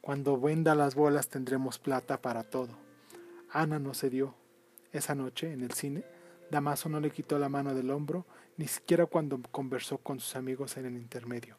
[0.00, 2.70] Cuando venda las bolas tendremos plata para todo.
[3.50, 4.34] Ana no cedió.
[4.92, 6.04] Esa noche, en el cine,
[6.50, 10.76] Damaso no le quitó la mano del hombro, ni siquiera cuando conversó con sus amigos
[10.76, 11.56] en el intermedio.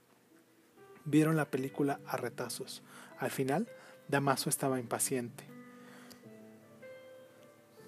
[1.05, 2.81] Vieron la película a retazos.
[3.19, 3.67] Al final,
[4.07, 5.45] Damaso estaba impaciente.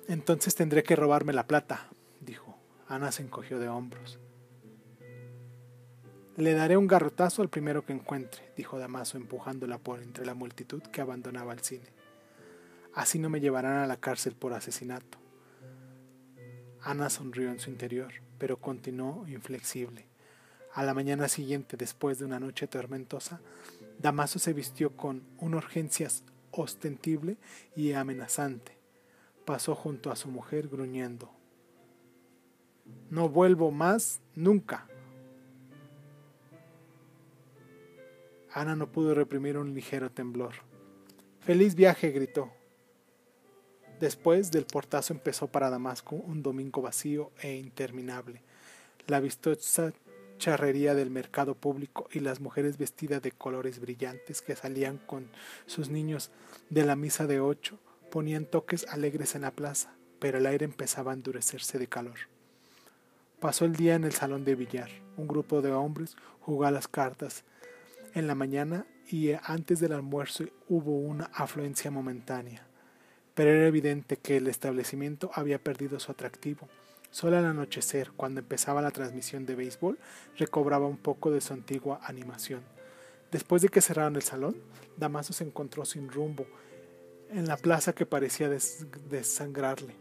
[0.08, 1.88] Entonces tendré que robarme la plata,
[2.20, 2.58] dijo.
[2.88, 4.20] Ana se encogió de hombros.
[6.38, 10.84] Le daré un garrotazo al primero que encuentre, dijo Damaso empujándola por entre la multitud
[10.84, 11.88] que abandonaba el cine.
[12.94, 15.18] Así no me llevarán a la cárcel por asesinato.
[16.82, 20.06] Ana sonrió en su interior, pero continuó inflexible.
[20.74, 23.40] A la mañana siguiente, después de una noche tormentosa,
[24.00, 26.10] Damaso se vistió con una urgencia
[26.52, 27.38] ostensible
[27.76, 28.78] y amenazante.
[29.46, 31.32] Pasó junto a su mujer gruñendo.
[33.10, 34.88] No vuelvo más nunca.
[38.52, 40.54] Ana no pudo reprimir un ligero temblor.
[41.42, 42.52] Feliz viaje, gritó.
[44.00, 48.42] Después del portazo empezó para Damasco un domingo vacío e interminable.
[49.08, 49.94] La vistosa
[50.38, 55.30] charrería del mercado público y las mujeres vestidas de colores brillantes que salían con
[55.66, 56.32] sus niños
[56.70, 57.80] de la misa de ocho
[58.12, 62.18] ponían toques alegres en la plaza, pero el aire empezaba a endurecerse de calor.
[63.40, 64.90] Pasó el día en el salón de billar.
[65.18, 67.44] Un grupo de hombres jugó a las cartas.
[68.14, 72.66] En la mañana y antes del almuerzo hubo una afluencia momentánea,
[73.36, 76.68] pero era evidente que el establecimiento había perdido su atractivo
[77.16, 79.98] Solo al anochecer, cuando empezaba la transmisión de béisbol,
[80.38, 82.60] recobraba un poco de su antigua animación.
[83.32, 84.58] Después de que cerraron el salón,
[84.98, 86.46] Damaso se encontró sin rumbo
[87.30, 89.96] en la plaza que parecía desangrarle.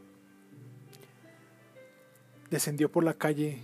[2.51, 3.61] Descendió por la calle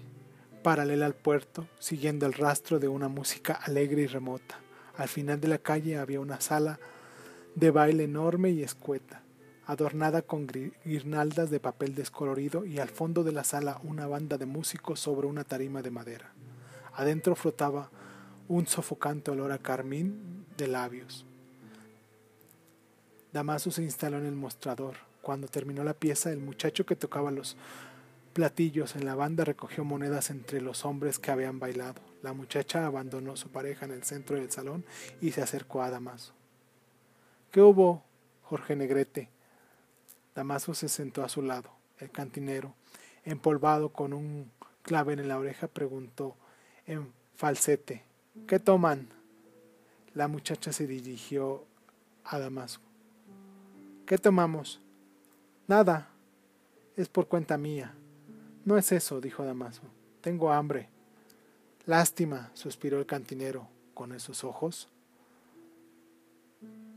[0.63, 4.61] paralela al puerto, siguiendo el rastro de una música alegre y remota.
[4.97, 6.79] Al final de la calle había una sala
[7.57, 9.25] de baile enorme y escueta
[9.71, 14.45] adornada con guirnaldas de papel descolorido y al fondo de la sala una banda de
[14.45, 16.33] músicos sobre una tarima de madera.
[16.95, 17.89] Adentro flotaba
[18.49, 21.25] un sofocante olor a carmín de labios.
[23.33, 24.97] Damaso se instaló en el mostrador.
[25.23, 27.57] Cuando terminó la pieza, el muchacho que tocaba los
[28.33, 32.01] platillos en la banda recogió monedas entre los hombres que habían bailado.
[32.23, 34.85] La muchacha abandonó su pareja en el centro del salón
[35.21, 36.33] y se acercó a Damaso.
[37.53, 38.03] ¿Qué hubo,
[38.43, 39.29] Jorge Negrete?
[40.41, 41.69] Damaso se sentó a su lado.
[41.99, 42.73] El cantinero,
[43.25, 44.51] empolvado con un
[44.81, 46.35] clave en la oreja, preguntó
[46.87, 48.05] en falsete,
[48.47, 49.11] ¿qué toman?
[50.15, 51.67] La muchacha se dirigió
[52.25, 52.83] a Damasco.
[54.07, 54.81] ¿Qué tomamos?
[55.69, 56.09] Nada.
[56.97, 57.95] Es por cuenta mía.
[58.65, 59.83] No es eso, dijo Damaso.
[60.23, 60.89] Tengo hambre.
[61.85, 64.89] Lástima, suspiró el cantinero, con esos ojos.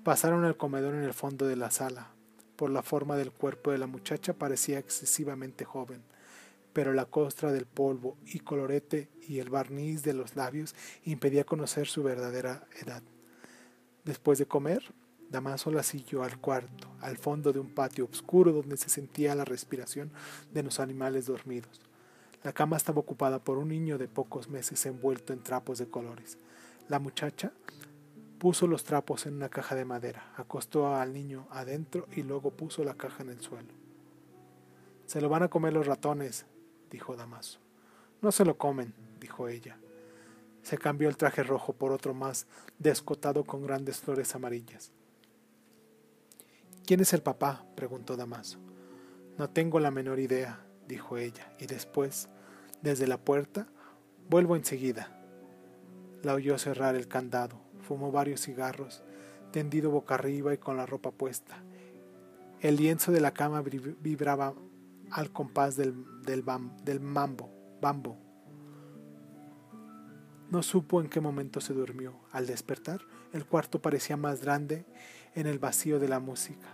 [0.06, 2.08] Pasaron al comedor en el fondo de la sala.
[2.56, 6.02] Por la forma del cuerpo de la muchacha parecía excesivamente joven,
[6.74, 11.88] pero la costra del polvo y colorete y el barniz de los labios impedía conocer
[11.88, 13.04] su verdadera edad.
[14.04, 14.84] Después de comer,
[15.30, 19.46] Damaso la siguió al cuarto, al fondo de un patio oscuro donde se sentía la
[19.46, 20.12] respiración
[20.54, 21.82] de los animales dormidos.
[22.44, 26.38] La cama estaba ocupada por un niño de pocos meses envuelto en trapos de colores.
[26.88, 27.52] La muchacha
[28.44, 32.84] puso los trapos en una caja de madera, acostó al niño adentro y luego puso
[32.84, 33.70] la caja en el suelo.
[35.06, 36.46] Se lo van a comer los ratones,
[36.92, 37.62] dijo Damaso.
[38.22, 39.78] No se lo comen, dijo ella.
[40.62, 42.46] Se cambió el traje rojo por otro más
[42.80, 44.92] descotado con grandes flores amarillas.
[46.86, 47.64] ¿Quién es el papá?
[47.78, 48.60] preguntó Damaso.
[49.38, 52.28] No tengo la menor idea, dijo ella, y después,
[52.82, 53.68] desde la puerta,
[54.30, 55.18] vuelvo enseguida.
[56.24, 59.04] La oyó cerrar el candado, fumó varios cigarros,
[59.52, 61.64] tendido boca arriba y con la ropa puesta.
[62.62, 64.54] El lienzo de la cama vibraba
[65.12, 65.94] al compás del,
[66.24, 66.44] del,
[67.02, 67.50] mambo.
[70.50, 72.16] No supo en qué momento se durmió.
[72.32, 73.02] Al despertar,
[73.34, 74.86] el cuarto parecía más grande
[75.36, 76.68] en el vacío de la música.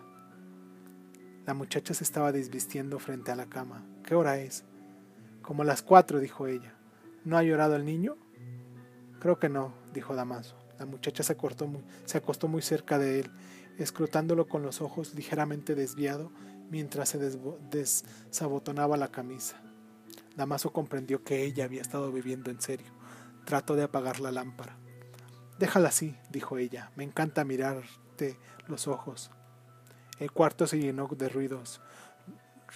[1.46, 3.84] La muchacha se estaba desvistiendo frente a la cama.
[4.04, 4.66] ¿Qué hora es?
[5.42, 6.76] Como las cuatro, dijo ella.
[7.26, 8.16] ¿No ha llorado el niño?
[9.20, 10.59] Creo que no, dijo Damaso.
[10.80, 13.32] La muchacha se, acostó muy cerca de él,
[13.78, 16.32] escrutándolo con los ojos ligeramente desviado
[16.70, 17.20] mientras se
[17.70, 19.62] desabotonaba la camisa.
[20.36, 22.88] Damaso comprendió que ella había estado viviendo en serio.
[23.46, 24.78] Trató de apagar la lámpara.
[25.60, 26.92] Déjala así, dijo ella.
[26.96, 29.32] Me encanta mirarte los ojos.
[30.18, 31.82] El cuarto se llenó de ruidos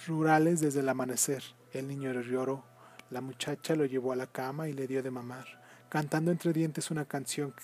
[0.06, 1.42] rurales desde el amanecer.
[1.72, 2.64] El niño lloró.
[3.10, 5.46] La muchacha lo llevó a la cama y le dio de mamar,
[5.94, 7.54] cantando entre dientes una canción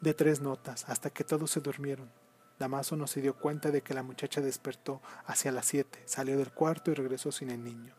[0.00, 2.08] de tres notas, hasta que todos se durmieron.
[2.58, 6.50] Damaso no se dio cuenta de que la muchacha despertó hacia las siete, salió del
[6.50, 7.94] cuarto y regresó sin el niño.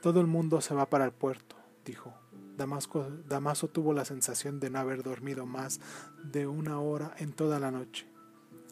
[0.00, 2.14] Todo el mundo se va para el puerto, dijo.
[2.56, 5.80] Damaso tuvo la sensación de no haber dormido más
[6.24, 8.06] de una hora en toda la noche.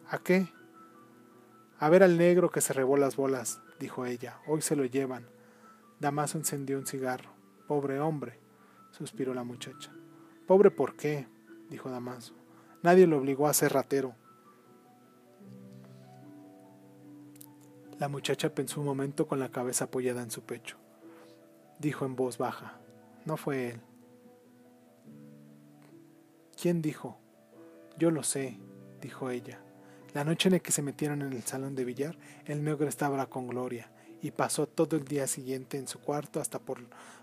[0.09, 0.51] ¿A qué?
[1.77, 4.39] A ver al negro que se rebó las bolas, dijo ella.
[4.47, 5.27] Hoy se lo llevan.
[5.99, 7.29] Damaso encendió un cigarro.
[7.67, 8.39] Pobre hombre,
[8.99, 9.91] suspiró la muchacha.
[10.45, 11.25] Pobre por qué,
[11.69, 12.33] dijo Damaso.
[12.83, 14.13] Nadie lo obligó a ser ratero.
[17.97, 20.77] La muchacha pensó un momento con la cabeza apoyada en su pecho.
[21.79, 22.77] Dijo en voz baja,
[23.25, 23.81] no fue él.
[26.61, 27.17] ¿Quién dijo?
[27.97, 28.59] Yo lo sé,
[29.01, 29.61] dijo ella.
[30.13, 33.25] La noche en la que se metieron en el salón de billar, el negro estaba
[33.29, 36.81] con Gloria y pasó todo el día siguiente en su cuarto hasta por,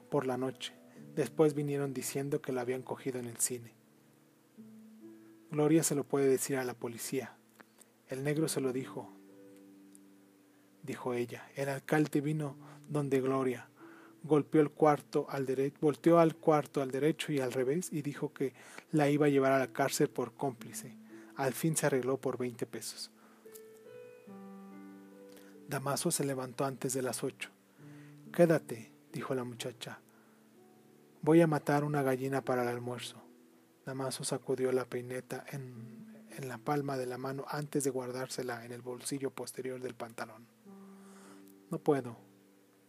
[0.08, 0.72] por la noche.
[1.16, 3.72] Después vinieron diciendo que lo habían cogido en el cine.
[5.50, 7.32] Gloria se lo puede decir a la policía.
[8.08, 9.08] El negro se lo dijo,
[10.82, 11.48] dijo ella.
[11.56, 12.54] El alcalde vino
[12.90, 13.66] donde Gloria,
[14.24, 18.34] golpeó el cuarto al derecho, volteó al cuarto al derecho y al revés y dijo
[18.34, 18.52] que
[18.92, 20.94] la iba a llevar a la cárcel por cómplice.
[21.36, 23.10] Al fin se arregló por 20 pesos.
[25.66, 27.48] Damaso se levantó antes de las ocho.
[28.34, 30.00] Quédate, dijo la muchacha.
[31.26, 33.20] Voy a matar una gallina para el almuerzo.
[33.84, 38.70] Damaso sacudió la peineta en, en la palma de la mano antes de guardársela en
[38.70, 40.46] el bolsillo posterior del pantalón.
[41.68, 42.16] No puedo,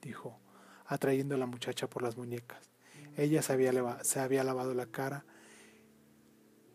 [0.03, 0.39] dijo,
[0.85, 2.69] atrayendo a la muchacha por las muñecas.
[3.17, 5.25] Ella se había, se había lavado la cara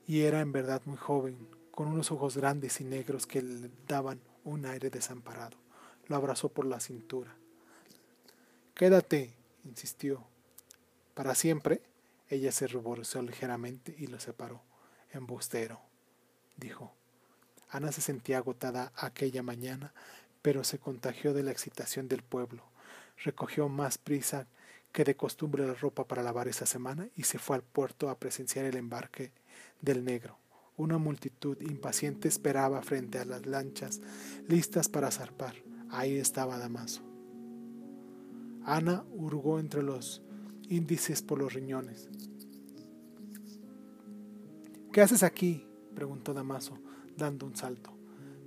[0.08, 4.20] y era en verdad muy joven, con unos ojos grandes y negros que le daban
[4.42, 5.58] un aire desamparado.
[6.08, 7.36] Lo abrazó por la cintura.
[8.74, 10.31] Quédate, insistió.
[11.14, 11.82] ¿Para siempre?
[12.28, 14.62] Ella se ruborizó ligeramente y lo separó.
[15.10, 15.80] Embustero,
[16.56, 16.94] dijo.
[17.68, 19.92] Ana se sentía agotada aquella mañana,
[20.40, 22.62] pero se contagió de la excitación del pueblo.
[23.24, 24.46] Recogió más prisa
[24.92, 28.18] que de costumbre la ropa para lavar esa semana y se fue al puerto a
[28.18, 29.32] presenciar el embarque
[29.80, 30.38] del negro.
[30.76, 34.00] Una multitud impaciente esperaba frente a las lanchas,
[34.48, 35.56] listas para zarpar.
[35.90, 37.02] Ahí estaba Damaso.
[38.64, 40.22] Ana hurgó entre los
[40.68, 42.08] índices por los riñones.
[44.92, 45.66] ¿Qué haces aquí?
[45.94, 46.78] preguntó Damaso,
[47.16, 47.92] dando un salto.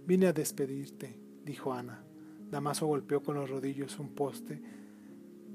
[0.06, 2.04] Vine a despedirte, dijo Ana.
[2.52, 4.62] Damaso golpeó con los rodillos un poste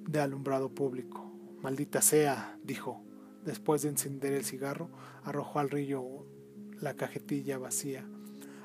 [0.08, 1.32] de alumbrado público.
[1.62, 3.04] Maldita sea, dijo.
[3.44, 4.90] Después de encender el cigarro,
[5.24, 6.26] arrojó al río
[6.78, 8.04] la cajetilla vacía.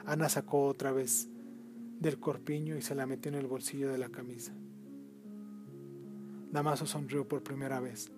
[0.06, 1.30] Ana sacó otra vez
[2.00, 4.54] del corpiño y se la metió en el bolsillo de la camisa.
[6.56, 8.10] Damaso sonrió por primera vez.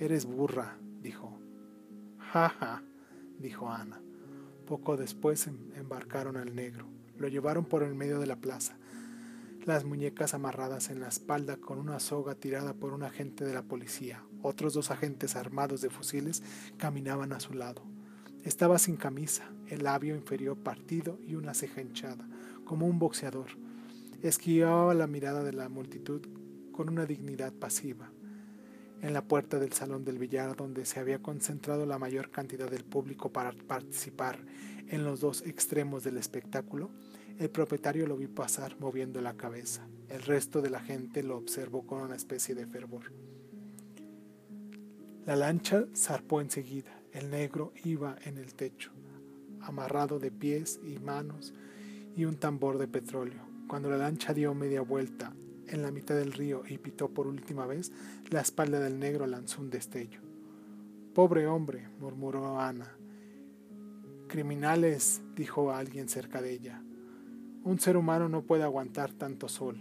[0.00, 1.38] Eres burra, dijo.
[2.18, 2.82] Ja, ja,
[3.38, 4.00] dijo Ana.
[4.66, 6.88] Poco después em-, embarcaron al negro.
[7.18, 8.76] Lo llevaron por el medio de la plaza,
[9.64, 13.62] las muñecas amarradas en la espalda con una soga tirada por un agente de la
[13.62, 14.24] policía.
[14.42, 16.42] Otros dos agentes armados de fusiles
[16.76, 17.82] caminaban a su lado.
[18.42, 22.28] Estaba sin camisa, el labio inferior partido y una ceja hinchada,
[22.64, 23.50] como un boxeador.
[24.20, 26.26] Esquivaba la mirada de la multitud
[26.74, 28.10] con una dignidad pasiva.
[29.00, 32.84] En la puerta del salón del billar, donde se había concentrado la mayor cantidad del
[32.84, 34.38] público para participar
[34.88, 36.90] en los dos extremos del espectáculo,
[37.38, 39.86] el propietario lo vio pasar moviendo la cabeza.
[40.08, 43.12] El resto de la gente lo observó con una especie de fervor.
[45.26, 47.00] La lancha zarpó enseguida.
[47.12, 48.90] El negro iba en el techo,
[49.60, 51.54] amarrado de pies y manos
[52.16, 53.42] y un tambor de petróleo.
[53.68, 55.32] Cuando la lancha dio media vuelta
[55.68, 57.92] en la mitad del río y pitó por última vez,
[58.30, 60.20] la espalda del negro lanzó un destello.
[61.14, 62.96] Pobre hombre, murmuró Ana.
[64.28, 66.82] Criminales, dijo alguien cerca de ella.
[67.62, 69.78] Un ser humano no puede aguantar tanto sol.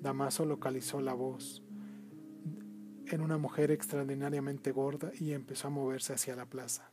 [0.00, 1.62] Damaso localizó la voz
[3.14, 6.90] en una mujer extraordinariamente gorda y empezó a moverse hacia la plaza.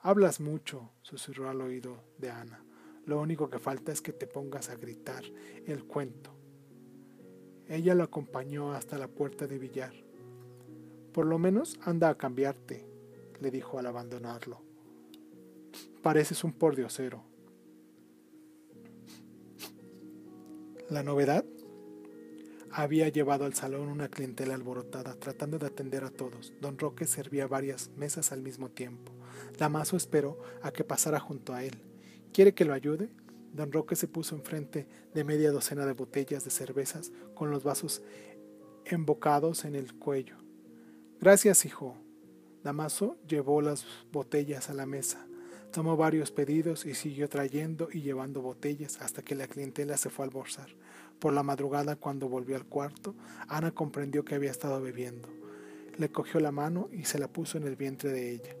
[0.00, 2.62] Hablas mucho, susurró al oído de Ana.
[3.06, 5.24] Lo único que falta es que te pongas a gritar
[5.66, 6.33] el cuento.
[7.68, 9.92] Ella lo acompañó hasta la puerta de billar.
[11.12, 12.86] Por lo menos anda a cambiarte,
[13.40, 14.60] le dijo al abandonarlo.
[16.02, 17.24] Pareces un pordiosero.
[20.90, 21.44] La novedad
[22.70, 26.52] había llevado al salón una clientela alborotada, tratando de atender a todos.
[26.60, 29.12] Don Roque servía varias mesas al mismo tiempo.
[29.56, 31.74] Damaso esperó a que pasara junto a él.
[32.32, 33.08] ¿Quiere que lo ayude?
[33.54, 38.02] Don Roque se puso enfrente de media docena de botellas de cervezas con los vasos
[38.84, 40.36] embocados en el cuello.
[41.20, 41.96] Gracias, hijo.
[42.64, 45.24] Damaso llevó las botellas a la mesa,
[45.70, 50.24] tomó varios pedidos y siguió trayendo y llevando botellas hasta que la clientela se fue
[50.24, 50.70] a almorzar.
[51.20, 53.14] Por la madrugada, cuando volvió al cuarto,
[53.46, 55.28] Ana comprendió que había estado bebiendo.
[55.96, 58.56] Le cogió la mano y se la puso en el vientre de ella.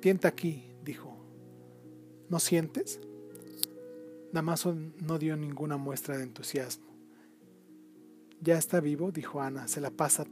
[0.00, 1.16] Tienta aquí, dijo.
[2.28, 2.98] ¿No sientes?
[4.34, 6.86] Damaso no dio ninguna muestra de entusiasmo.
[8.40, 10.26] Ya está vivo, dijo Ana, se la pasa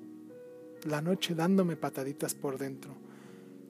[0.82, 2.96] la noche dándome pataditas por dentro.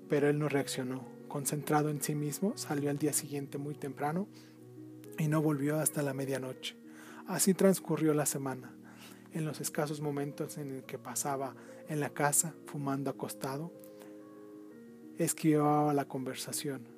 [0.09, 1.05] Pero él no reaccionó.
[1.29, 4.27] Concentrado en sí mismo, salió al día siguiente muy temprano
[5.19, 6.77] y no volvió hasta la medianoche.
[7.27, 8.75] Así transcurrió la semana.
[9.35, 11.55] En los escasos momentos en que pasaba
[11.91, 13.71] en la casa, fumando acostado,
[15.19, 16.92] esquivaba la conversación.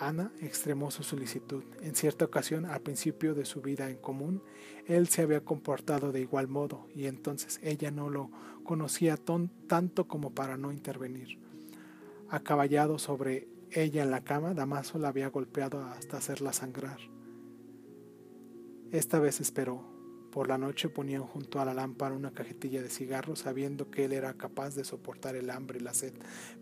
[0.00, 1.62] Ana extremó su solicitud.
[1.82, 4.42] En cierta ocasión, al principio de su vida en común,
[4.86, 8.30] él se había comportado de igual modo y entonces ella no lo
[8.64, 11.38] conocía tanto como para no intervenir.
[12.30, 16.98] Acaballado sobre ella en la cama, Damaso la había golpeado hasta hacerla sangrar.
[18.90, 19.88] Esta vez esperó.
[20.32, 24.12] Por la noche ponían junto a la lámpara una cajetilla de cigarros, sabiendo que él
[24.12, 26.14] era capaz de soportar el hambre y la sed,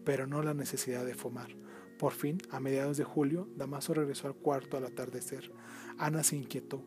[0.05, 1.51] pero no la necesidad de fumar.
[1.99, 5.51] Por fin, a mediados de julio, Damaso regresó al cuarto al atardecer.
[5.99, 6.81] Ana se inquietó,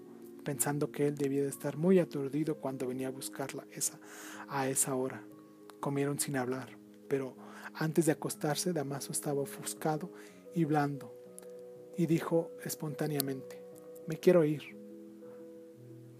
[0.45, 3.99] pensando que él debía de estar muy aturdido cuando venía a buscarla esa,
[4.47, 5.21] a esa hora.
[5.81, 6.77] Comieron sin hablar,
[7.09, 7.35] pero
[7.73, 10.13] antes de acostarse, Damaso estaba ofuscado
[10.55, 11.13] y blando,
[11.97, 13.61] y dijo espontáneamente,
[14.07, 14.77] me quiero ir.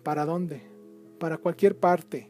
[0.04, 0.64] ¿Para dónde?
[1.18, 2.30] Para cualquier parte.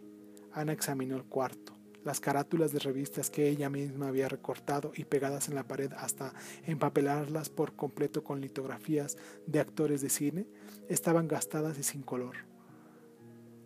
[0.53, 1.70] Ana examinó el cuarto
[2.03, 6.33] las carátulas de revistas que ella misma había recortado y pegadas en la pared hasta
[6.65, 10.47] empapelarlas por completo con litografías de actores de cine,
[10.89, 12.37] estaban gastadas y sin color.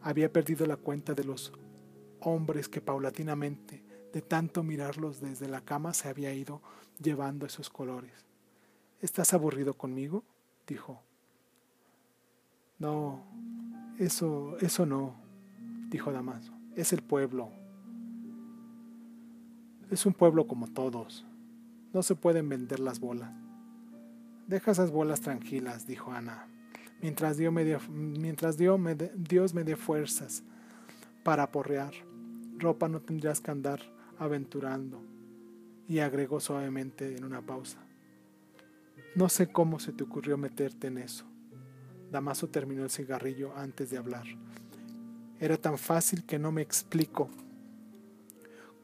[0.01, 1.53] Había perdido la cuenta de los
[2.19, 3.83] hombres que paulatinamente,
[4.13, 6.61] de tanto mirarlos desde la cama, se había ido
[7.01, 8.25] llevando esos colores.
[9.01, 10.23] ¿Estás aburrido conmigo?
[10.67, 11.01] dijo.
[12.79, 13.23] No,
[13.99, 15.15] eso, eso no,
[15.89, 16.51] dijo Damaso.
[16.75, 17.51] Es el pueblo,
[19.91, 21.25] es un pueblo como todos.
[21.93, 23.31] No se pueden vender las bolas.
[24.47, 26.47] Deja esas bolas tranquilas, dijo Ana,
[27.01, 30.43] mientras, Dios me, dio, mientras Dios, me Dios me dé fuerzas
[31.23, 31.93] para aporrear.
[32.57, 33.81] Ropa no tendrías que andar
[34.17, 35.01] aventurando.
[35.87, 37.77] Y agregó suavemente en una pausa.
[39.15, 41.25] No sé cómo se te ocurrió meterte en eso.
[42.11, 44.25] Damaso terminó el cigarrillo antes de hablar.
[45.39, 47.29] Era tan fácil que no me explico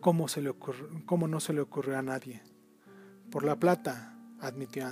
[0.02, 0.52] ¿Cómo, se le
[1.28, 2.42] no se le ocurrió a nadie?
[3.30, 4.88] Por la plata, admitió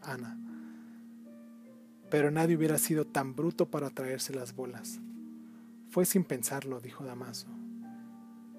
[0.00, 0.38] Ana.
[2.10, 4.98] pero nadie hubiera sido tan bruto para traerse las bolas.
[5.90, 7.48] Fue sin pensarlo, dijo Damaso.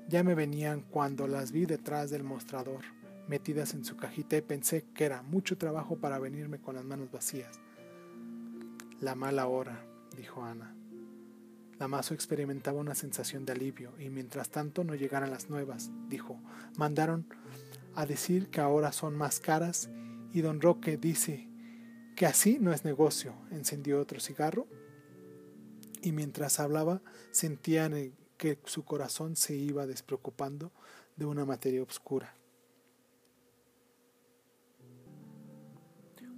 [0.08, 2.82] Ya me venían cuando las vi detrás del mostrador,
[3.28, 7.12] metidas en su cajita y pensé que era mucho trabajo para venirme con las manos
[7.12, 7.60] vacías.
[9.02, 9.84] La mala hora,
[10.16, 10.77] dijo Ana.
[11.78, 16.42] Damaso experimentaba una sensación de alivio y mientras tanto no llegaran las nuevas, dijo.
[16.78, 17.28] Mandaron
[17.96, 19.90] a decir que ahora son más caras
[20.34, 21.48] y don Roque dice
[22.16, 23.36] que así no es negocio.
[23.52, 24.68] Encendió otro cigarro
[26.02, 27.02] y mientras hablaba
[27.32, 27.92] sentía
[28.38, 30.72] que su corazón se iba despreocupando
[31.16, 32.36] de una materia oscura.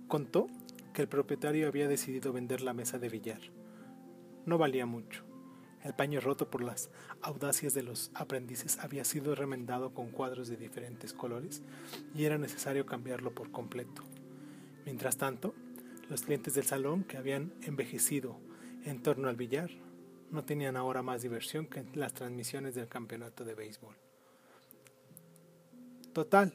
[0.10, 0.48] Contó
[0.94, 3.42] que el propietario había decidido vender la mesa de billar.
[4.46, 5.29] No valía mucho.
[5.84, 6.90] El paño roto por las
[7.22, 11.62] audacias de los aprendices había sido remendado con cuadros de diferentes colores
[12.14, 14.04] y era necesario cambiarlo por completo.
[14.86, 15.54] Mientras tanto,
[16.10, 18.38] los clientes del salón, que habían envejecido
[18.84, 19.70] en torno al billar,
[20.32, 23.96] no tenían ahora más diversión que las transmisiones del campeonato de béisbol.
[26.14, 26.54] Total,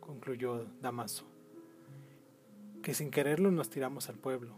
[0.00, 1.24] concluyó Damaso,
[2.82, 4.54] que sin quererlo nos tiramos al pueblo.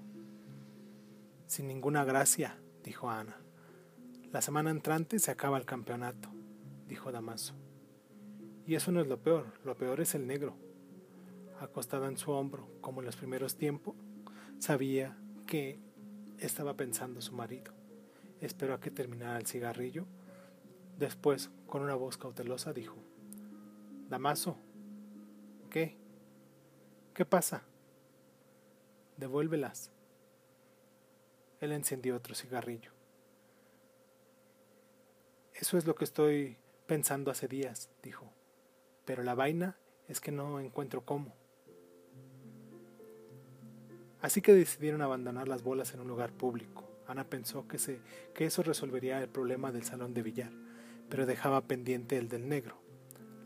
[1.46, 3.43] Sin ninguna gracia, dijo Ana.
[4.34, 6.28] La semana entrante se acaba el campeonato,
[6.88, 7.54] dijo Damaso.
[8.66, 10.56] Y eso no es lo peor, lo peor es el negro.
[11.60, 13.94] Acostado en su hombro, como en los primeros tiempos,
[14.58, 15.16] sabía
[15.46, 15.78] que
[16.40, 17.72] estaba pensando su marido.
[18.40, 20.04] Esperó a que terminara el cigarrillo.
[20.98, 22.96] Después, con una voz cautelosa, dijo,
[24.08, 24.56] Damaso,
[25.70, 25.96] ¿qué?
[27.14, 27.62] ¿Qué pasa?
[29.16, 29.92] Devuélvelas.
[31.60, 32.93] Él encendió otro cigarrillo.
[35.54, 38.30] Eso es lo que estoy pensando hace días, dijo.
[39.04, 39.76] Pero la vaina
[40.08, 41.32] es que no encuentro cómo.
[44.20, 46.84] Así que decidieron abandonar las bolas en un lugar público.
[47.06, 48.00] Ana pensó que, se,
[48.34, 50.50] que eso resolvería el problema del salón de billar,
[51.08, 52.76] pero dejaba pendiente el del negro.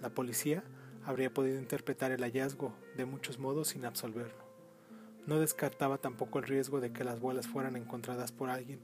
[0.01, 0.63] La policía
[1.05, 4.49] habría podido interpretar el hallazgo de muchos modos sin absolverlo.
[5.27, 8.81] No descartaba tampoco el riesgo de que las bolas fueran encontradas por alguien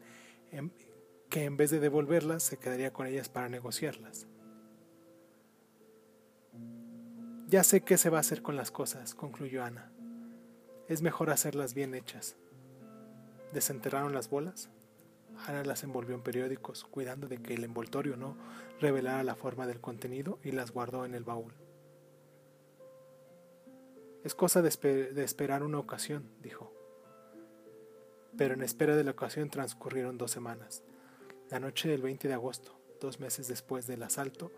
[1.35, 4.29] que en vez de devolverlas se quedaría con ellas para negociarlas.
[7.49, 9.91] Ya sé qué se va a hacer con las cosas, concluyó Ana.
[10.87, 12.37] Es mejor hacerlas bien hechas.
[13.53, 14.71] Desenterraron las bolas.
[15.49, 18.37] Ana las envolvió en periódicos, cuidando de que el envoltorio no
[18.81, 21.53] revelara la forma del contenido y las guardó en el baúl.
[24.23, 24.71] Es cosa de,
[25.13, 26.73] de esperar una ocasión, dijo.
[28.39, 30.85] Pero en espera de la ocasión transcurrieron dos semanas.
[31.51, 34.51] La noche del 20 de agosto, dos meses después del asalto,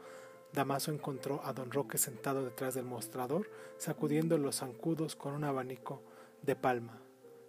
[0.52, 6.00] Damaso encontró a don Roque sentado detrás del mostrador, sacudiendo los zancudos con un abanico
[6.42, 7.00] de palma.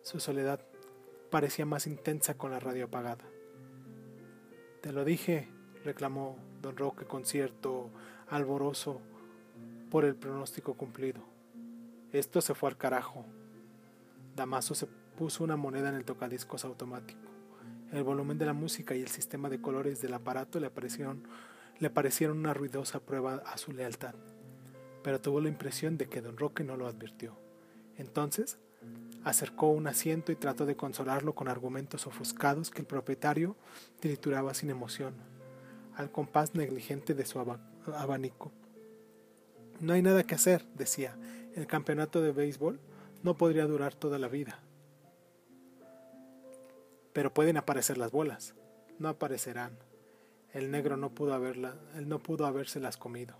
[0.01, 0.65] Su soledad
[1.29, 3.25] parecía más intensa con la radio apagada.
[4.81, 5.47] Te lo dije,
[5.83, 7.91] reclamó don Roque con cierto
[8.29, 9.01] alborozo
[9.91, 11.21] por el pronóstico cumplido.
[12.11, 13.23] Esto se fue al carajo.
[14.35, 17.26] Damaso se puso una moneda en el tocadiscos automático.
[17.91, 21.23] El volumen de la música y el sistema de colores del aparato le parecieron,
[21.79, 24.13] le parecieron una ruidosa prueba a su lealtad,
[25.03, 27.37] pero tuvo la impresión de que don Roque no lo advirtió.
[27.95, 28.57] Entonces,
[29.23, 33.55] acercó un asiento y trató de consolarlo con argumentos ofuscados que el propietario
[33.99, 35.13] trituraba sin emoción,
[35.95, 38.51] al compás negligente de su abanico.
[39.79, 41.15] No hay nada que hacer, decía,
[41.55, 42.79] el campeonato de béisbol
[43.23, 44.59] no podría durar toda la vida.
[47.17, 48.53] Pero pueden aparecer las bolas.
[48.99, 49.75] No aparecerán.
[50.53, 53.35] El negro no pudo haberla, él no pudo habérselas comido.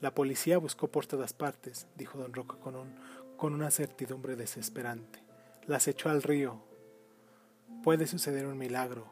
[0.00, 2.96] La policía buscó por todas partes, dijo don Roca con, un,
[3.36, 5.22] con una certidumbre desesperante.
[5.68, 6.60] Las echó al río.
[7.84, 9.06] Puede suceder un milagro.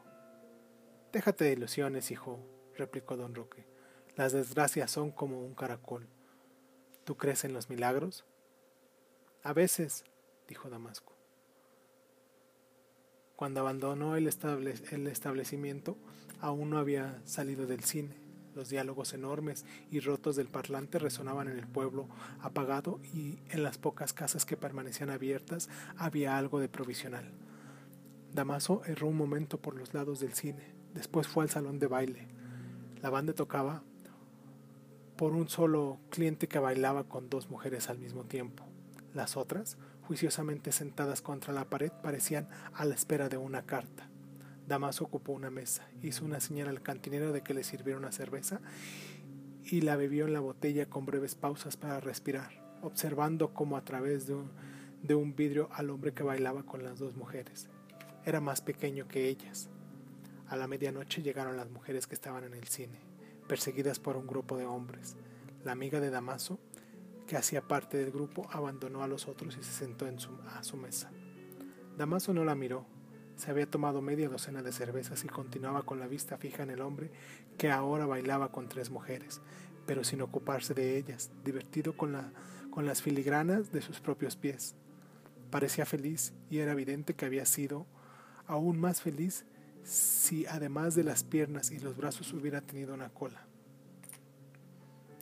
[1.13, 2.37] Déjate de ilusiones, hijo,
[2.75, 3.65] replicó don Roque.
[4.17, 6.05] Las desgracias son como un caracol.
[7.05, 8.25] ¿Tú crees en los milagros?
[9.41, 10.03] A veces,
[10.49, 11.10] dijo Damasco.
[13.41, 15.97] Cuando abandonó el, establecimiento,
[16.41, 18.15] aún no había salido del cine.
[18.53, 22.07] Los diálogos enormes y rotos del parlante resonaban en el pueblo
[22.39, 27.31] apagado y en las pocas casas que permanecían abiertas había algo de provisional.
[28.31, 32.27] Damaso erró un momento por los lados del cine, después fue al salón de baile.
[33.01, 33.81] La banda tocaba
[35.15, 38.67] por un solo cliente que bailaba con dos mujeres al mismo tiempo.
[39.13, 44.09] Las otras, juiciosamente sentadas contra la pared, parecían a la espera de una carta.
[44.67, 48.61] Damaso ocupó una mesa, hizo una señal al cantinero de que le sirviera una cerveza
[49.65, 52.51] y la bebió en la botella con breves pausas para respirar,
[52.81, 54.37] observando cómo a través de,
[55.03, 57.69] de un vidrio al hombre que bailaba con las dos mujeres.
[58.25, 59.69] Era más pequeño que ellas.
[60.47, 62.99] A la medianoche llegaron las mujeres que estaban en el cine,
[63.47, 65.15] perseguidas por un grupo de hombres.
[65.63, 66.59] La amiga de Damaso,
[67.31, 70.65] que hacía parte del grupo, abandonó a los otros y se sentó en su, a
[70.65, 71.09] su mesa.
[71.97, 72.85] Damaso no la miró.
[73.37, 76.81] Se había tomado media docena de cervezas y continuaba con la vista fija en el
[76.81, 77.09] hombre
[77.57, 79.39] que ahora bailaba con tres mujeres,
[79.85, 82.33] pero sin ocuparse de ellas, divertido con, la,
[82.69, 84.75] con las filigranas de sus propios pies.
[85.51, 87.85] Parecía feliz y era evidente que había sido
[88.45, 89.45] aún más feliz
[89.85, 93.47] si además de las piernas y los brazos hubiera tenido una cola.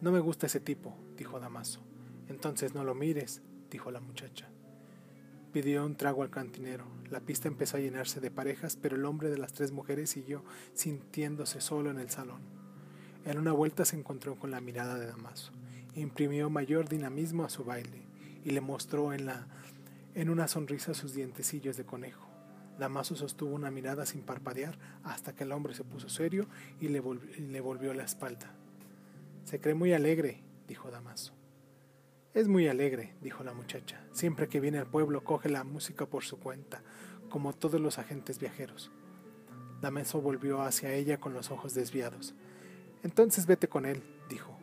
[0.01, 1.87] No me gusta ese tipo, dijo Damaso.
[2.29, 4.47] Entonces no lo mires, dijo la muchacha.
[5.51, 6.85] Pidió un trago al cantinero.
[7.09, 10.43] La pista empezó a llenarse de parejas, pero el hombre de las tres mujeres siguió
[10.73, 12.41] sintiéndose solo en el salón.
[13.25, 15.51] En una vuelta se encontró con la mirada de Damaso.
[15.95, 18.05] Imprimió mayor dinamismo a su baile
[18.45, 19.47] y le mostró en, la,
[20.13, 22.27] en una sonrisa sus dientecillos de conejo.
[22.77, 26.47] Damaso sostuvo una mirada sin parpadear hasta que el hombre se puso serio
[26.79, 27.01] y le,
[27.39, 28.53] le volvió la espalda.
[29.45, 31.38] Se cree muy alegre, dijo Damaso.
[32.35, 34.05] Es muy alegre, dijo la muchacha.
[34.11, 36.83] Siempre que viene al pueblo coge la música por su cuenta,
[37.27, 38.91] como todos los agentes viajeros.
[39.81, 42.35] Damaso volvió hacia ella con los ojos desviados.
[43.01, 44.55] Entonces vete con él, dijo.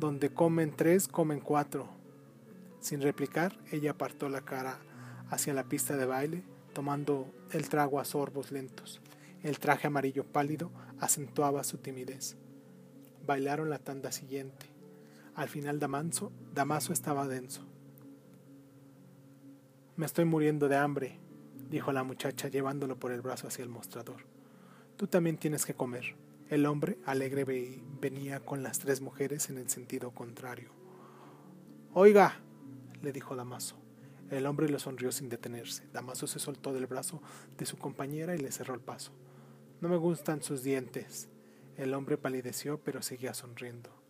[0.00, 1.88] Donde comen tres, comen cuatro.
[2.80, 4.80] Sin replicar, ella apartó la cara
[5.30, 6.42] hacia la pista de baile,
[6.72, 9.00] tomando el trago a sorbos lentos.
[9.44, 12.36] El traje amarillo pálido acentuaba su timidez.
[13.24, 14.75] Bailaron la tanda siguiente.
[15.36, 17.60] Al final Damaso, Damaso estaba denso.
[19.94, 21.18] Me estoy muriendo de hambre,
[21.68, 24.24] dijo la muchacha llevándolo por el brazo hacia el mostrador.
[24.96, 26.16] Tú también tienes que comer.
[26.48, 27.44] El hombre, alegre,
[28.00, 30.70] venía con las tres mujeres en el sentido contrario.
[31.92, 32.40] Oiga,
[33.02, 33.76] le dijo Damaso.
[34.30, 35.86] El hombre le sonrió sin detenerse.
[35.92, 37.20] Damaso se soltó del brazo
[37.58, 39.12] de su compañera y le cerró el paso.
[39.82, 41.28] No me gustan sus dientes.
[41.76, 44.05] El hombre palideció, pero seguía sonriendo.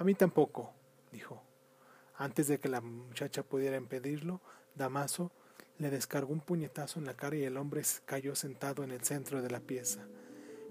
[0.00, 0.72] A mí tampoco,
[1.12, 1.42] dijo.
[2.16, 4.40] Antes de que la muchacha pudiera impedirlo,
[4.74, 5.30] Damaso
[5.76, 9.42] le descargó un puñetazo en la cara y el hombre cayó sentado en el centro
[9.42, 10.06] de la pieza.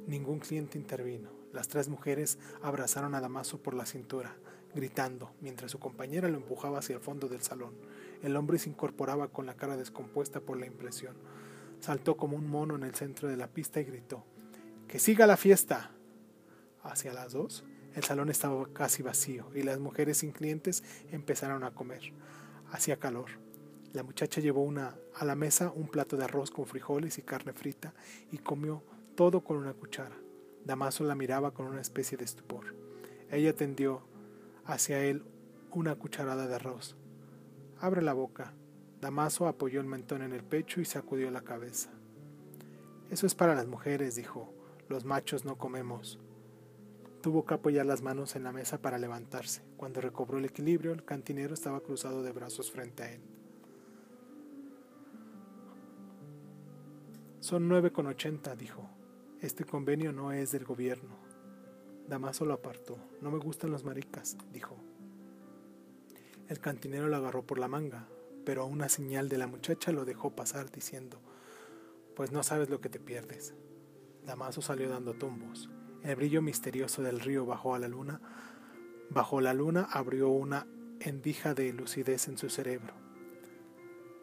[0.08, 1.30] Ningún cliente intervino.
[1.54, 4.36] Las tres mujeres abrazaron a Damaso por la cintura,
[4.74, 7.76] gritando, mientras su compañera lo empujaba hacia el fondo del salón.
[8.24, 11.16] El hombre se incorporaba con la cara descompuesta por la impresión.
[11.82, 14.26] Saltó como un mono en el centro de la pista y gritó,
[14.88, 15.92] ¡Que siga la fiesta!
[16.82, 17.64] Hacia las dos,
[17.96, 22.14] el salón estaba casi vacío y las mujeres sin clientes empezaron a comer.
[22.72, 23.30] Hacía calor.
[23.94, 24.72] La muchacha llevó
[25.16, 27.94] a la mesa un plato de arroz con frijoles y carne frita
[28.32, 28.84] y comió
[29.16, 30.16] todo con una cuchara.
[30.64, 32.76] Damaso la miraba con una especie de estupor.
[33.32, 34.04] Ella tendió
[34.66, 35.24] hacia él
[35.72, 36.96] una cucharada de arroz.
[37.80, 38.54] Abre la boca.
[39.02, 41.90] Damaso apoyó el mentón en el pecho y sacudió la cabeza.
[43.10, 44.54] Eso es para las mujeres, dijo.
[44.88, 46.20] Los machos no comemos.
[47.22, 49.62] Tuvo que apoyar las manos en la mesa para levantarse.
[49.76, 53.22] Cuando recobró el equilibrio, el cantinero estaba cruzado de brazos frente a él.
[57.42, 58.90] Son nueve con ochenta, dijo.
[59.42, 61.18] Este convenio no es del gobierno.
[62.08, 62.98] Damaso lo apartó.
[63.22, 64.78] No me gustan los maricas, dijo.
[66.48, 68.08] El cantinero lo agarró por la manga,
[68.46, 71.20] pero a una señal de la muchacha lo dejó pasar diciendo,
[72.16, 73.54] pues no sabes lo que te pierdes.
[74.26, 75.70] Damaso salió dando tumbos.
[76.04, 78.22] El brillo misterioso del río bajó a la luna.
[79.10, 80.66] Bajo la luna abrió una
[81.02, 82.94] endija de lucidez en su cerebro.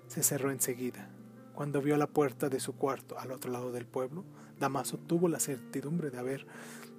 [0.07, 1.11] Se cerró enseguida.
[1.55, 4.25] Cuando vio la puerta de su cuarto al otro lado del pueblo,
[4.59, 6.47] Damaso tuvo la certidumbre de haber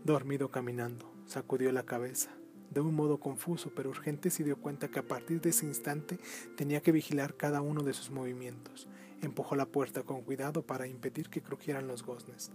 [0.03, 1.11] dormido caminando.
[1.25, 2.29] Sacudió la cabeza.
[2.69, 6.19] De un modo confuso pero urgente se dio cuenta que a partir de ese instante
[6.55, 8.87] tenía que vigilar cada uno de sus movimientos.
[9.21, 12.51] Empujó la puerta con cuidado para impedir que crujieran los goznes.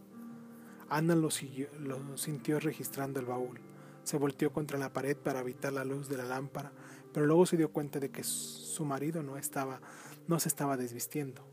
[0.92, 3.58] Ana lo, sintió registrando el baúl.
[4.04, 6.70] Se volteó contra la pared para evitar la luz de la lámpara,
[7.14, 9.80] pero luego se dio cuenta de que su marido no estaba,
[10.28, 11.46] no se estaba desvistiendo.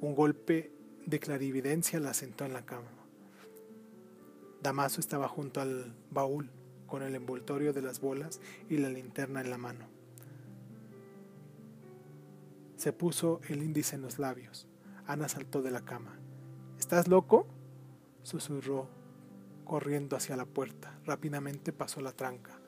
[0.00, 0.72] Un golpe
[1.04, 2.88] de clarividencia la sentó en la cama.
[4.62, 6.50] Damaso estaba junto al baúl,
[6.86, 8.40] con el envoltorio de las bolas
[8.70, 9.88] y la linterna en la mano.
[12.76, 14.66] Se puso el índice en los labios.
[15.06, 16.18] Ana saltó de la cama.
[16.78, 17.46] ¿Estás loco?
[18.26, 18.88] Susurró,
[19.64, 20.98] corriendo hacia la puerta.
[21.04, 22.58] Rápidamente pasó la tranca.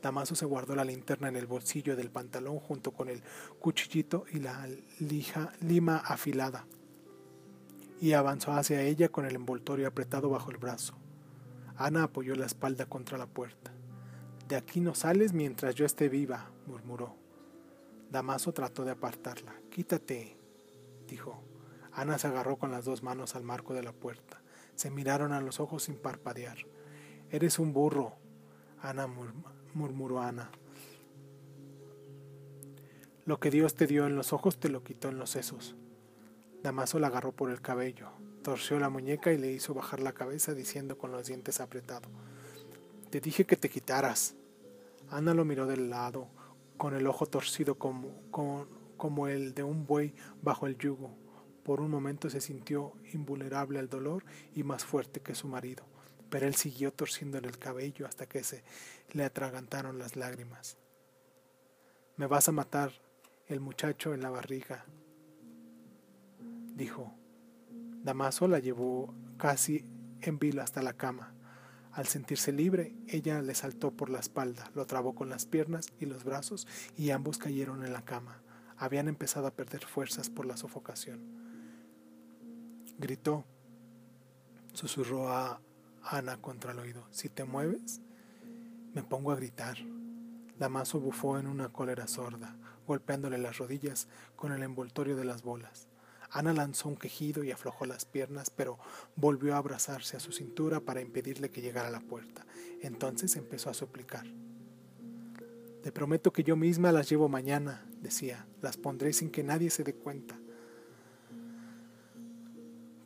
[0.00, 3.24] Damaso se guardó la linterna en el bolsillo del pantalón junto con el
[3.58, 4.68] cuchillito y la
[5.00, 6.66] lija, lima afilada,
[8.00, 10.94] y avanzó hacia ella con el envoltorio apretado bajo el brazo.
[11.76, 13.72] Ana apoyó la espalda contra la puerta.
[14.46, 17.16] De aquí no sales mientras yo esté viva, murmuró.
[18.08, 19.52] Damaso trató de apartarla.
[19.68, 20.38] Quítate,
[21.08, 21.42] dijo.
[21.92, 24.37] Ana se agarró con las dos manos al marco de la puerta.
[24.78, 26.58] Se miraron a los ojos sin parpadear.
[27.30, 28.14] Eres un burro,
[28.80, 29.08] Ana
[29.74, 30.52] murmuró Ana.
[33.24, 35.74] Lo que Dios te dio en los ojos te lo quitó en los sesos.
[36.62, 38.10] Damaso la agarró por el cabello,
[38.44, 42.12] torció la muñeca y le hizo bajar la cabeza diciendo con los dientes apretados,
[43.10, 44.36] Te dije que te quitaras.
[45.10, 46.28] Ana lo miró del lado,
[46.76, 48.12] con el ojo torcido como,
[48.96, 51.27] como el de un buey bajo el yugo.
[51.68, 55.84] Por un momento se sintió invulnerable al dolor y más fuerte que su marido,
[56.30, 58.64] pero él siguió torciéndole el cabello hasta que se
[59.12, 60.78] le atragantaron las lágrimas.
[62.16, 62.92] Me vas a matar,
[63.48, 64.86] el muchacho en la barriga,
[66.74, 67.12] dijo.
[68.02, 69.84] Damaso la llevó casi
[70.22, 71.34] en vilo hasta la cama.
[71.92, 76.06] Al sentirse libre, ella le saltó por la espalda, lo trabó con las piernas y
[76.06, 76.66] los brazos
[76.96, 78.40] y ambos cayeron en la cama.
[78.78, 81.46] Habían empezado a perder fuerzas por la sofocación.
[82.98, 83.44] Gritó,
[84.72, 85.60] susurró a
[86.02, 87.06] Ana contra el oído.
[87.10, 88.00] Si te mueves,
[88.92, 89.78] me pongo a gritar.
[90.58, 92.56] Damaso bufó en una cólera sorda
[92.88, 95.86] golpeándole las rodillas con el envoltorio de las bolas.
[96.30, 98.78] Ana lanzó un quejido y aflojó las piernas, pero
[99.14, 102.44] volvió a abrazarse a su cintura para impedirle que llegara a la puerta.
[102.82, 104.26] Entonces empezó a suplicar.
[105.82, 109.84] Te prometo que yo misma las llevo mañana, decía, las pondré sin que nadie se
[109.84, 110.38] dé cuenta.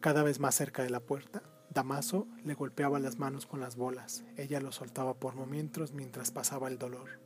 [0.03, 4.25] Cada vez más cerca de la puerta, Damaso le golpeaba las manos con las bolas.
[4.37, 7.21] Ella lo soltaba por momentos mientras pasaba el dolor.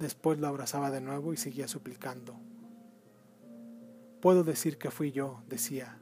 [0.00, 2.34] Después lo abrazaba de nuevo y seguía suplicando.
[4.20, 6.00] Puedo decir que fui yo, decía.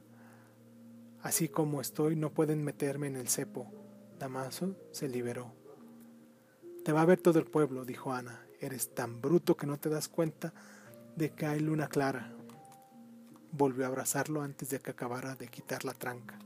[1.21, 3.71] Así como estoy, no pueden meterme en el cepo.
[4.17, 5.53] Damaso se liberó.
[6.83, 8.43] Te va a ver todo el pueblo, dijo Ana.
[8.59, 10.51] Eres tan bruto que no te das cuenta
[11.15, 12.33] de que hay luna clara.
[13.51, 16.37] Volvió a abrazarlo antes de que acabara de quitar la tranca.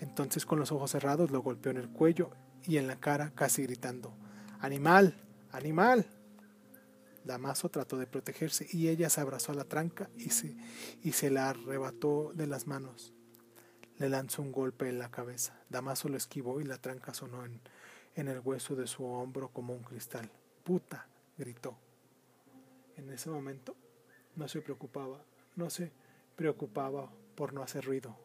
[0.00, 2.30] Entonces con los ojos cerrados lo golpeó en el cuello
[2.64, 4.12] y en la cara casi gritando,
[4.60, 5.14] ¡Animal!
[5.52, 6.06] ¡Animal!
[7.24, 10.56] Damaso trató de protegerse y ella se abrazó a la tranca y se,
[11.02, 13.14] y se la arrebató de las manos.
[13.96, 15.58] Le lanzó un golpe en la cabeza.
[15.70, 17.60] Damaso lo esquivó y la tranca sonó en,
[18.14, 20.30] en el hueso de su hombro como un cristal.
[20.64, 21.08] ¡Puta!
[21.38, 21.76] gritó.
[22.96, 23.74] En ese momento
[24.36, 25.24] no se preocupaba,
[25.56, 25.92] no se
[26.36, 28.16] preocupaba por no hacer ruido.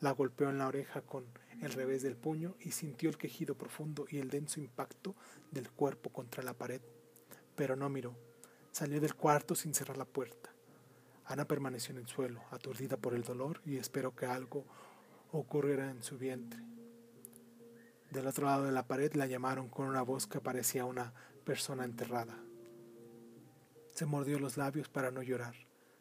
[0.00, 1.24] La golpeó en la oreja con
[1.60, 5.14] el revés del puño y sintió el quejido profundo y el denso impacto
[5.50, 6.80] del cuerpo contra la pared
[7.58, 8.14] pero no miró.
[8.70, 10.50] Salió del cuarto sin cerrar la puerta.
[11.24, 14.64] Ana permaneció en el suelo, aturdida por el dolor, y esperó que algo
[15.32, 16.62] ocurriera en su vientre.
[18.12, 21.12] Del otro lado de la pared la llamaron con una voz que parecía una
[21.44, 22.38] persona enterrada.
[23.92, 25.56] Se mordió los labios para no llorar.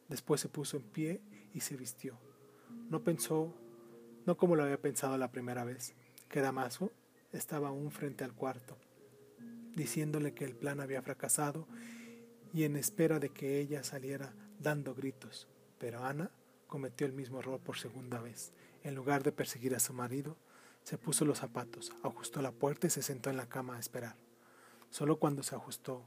[0.10, 1.22] Después se puso en pie
[1.54, 2.18] y se vistió.
[2.90, 3.54] No pensó,
[4.26, 5.96] no como lo había pensado la primera vez,
[6.30, 6.92] que Damaso
[7.32, 8.78] estaba aún frente al cuarto
[9.78, 11.68] diciéndole que el plan había fracasado
[12.52, 15.48] y en espera de que ella saliera dando gritos.
[15.78, 16.32] Pero Ana
[16.66, 18.52] cometió el mismo error por segunda vez.
[18.84, 20.36] En lugar de perseguir a su marido,
[20.84, 24.16] se puso los zapatos, ajustó la puerta y se sentó en la cama a esperar.
[24.90, 26.04] Solo cuando se ajustó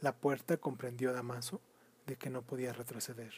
[0.00, 1.60] la puerta comprendió Damaso
[2.08, 3.32] de que no podía retroceder.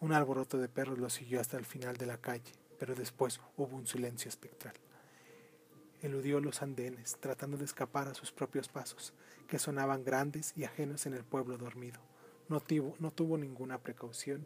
[0.00, 3.76] Un alboroto de perros lo siguió hasta el final de la calle, pero después hubo
[3.76, 4.74] un silencio espectral
[6.04, 9.14] eludió los andenes, tratando de escapar a sus propios pasos,
[9.48, 12.00] que sonaban grandes y ajenos en el pueblo dormido.
[12.48, 12.62] No
[12.98, 14.44] no tuvo ninguna precaución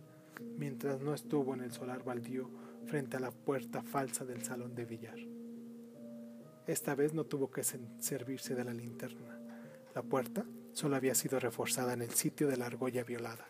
[0.56, 2.48] mientras no estuvo en el solar baldío
[2.86, 5.18] frente a la puerta falsa del salón de billar.
[6.68, 9.40] Esta vez no tuvo que servirse de la linterna.
[9.96, 10.44] La puerta
[10.78, 13.48] solo había sido reforzada en el sitio de la argolla violada.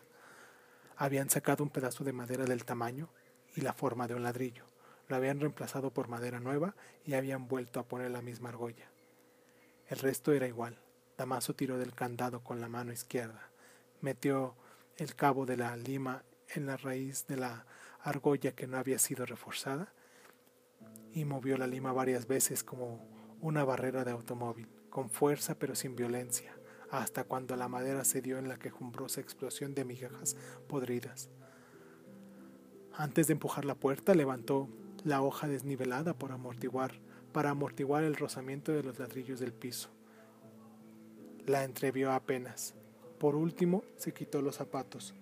[0.97, 3.09] Habían sacado un pedazo de madera del tamaño
[3.55, 4.65] y la forma de un ladrillo,
[5.07, 6.75] lo habían reemplazado por madera nueva
[7.05, 8.89] y habían vuelto a poner la misma argolla.
[9.87, 10.79] El resto era igual.
[11.17, 13.51] Damaso tiró del candado con la mano izquierda,
[14.01, 14.55] metió
[14.97, 17.67] el cabo de la lima en la raíz de la
[18.01, 19.93] argolla que no había sido reforzada
[21.13, 23.07] y movió la lima varias veces como
[23.39, 26.58] una barrera de automóvil, con fuerza pero sin violencia,
[26.91, 30.35] hasta cuando la madera cedió en la quejumbrosa explosión de migajas
[30.67, 31.29] podridas.
[32.93, 34.67] Antes de empujar la puerta, levantó
[35.03, 36.93] la hoja desnivelada por amortiguar,
[37.31, 39.89] para amortiguar el rozamiento de los ladrillos del piso.
[41.45, 42.73] La entrevió apenas.
[43.19, 45.13] Por último, se quitó los zapatos.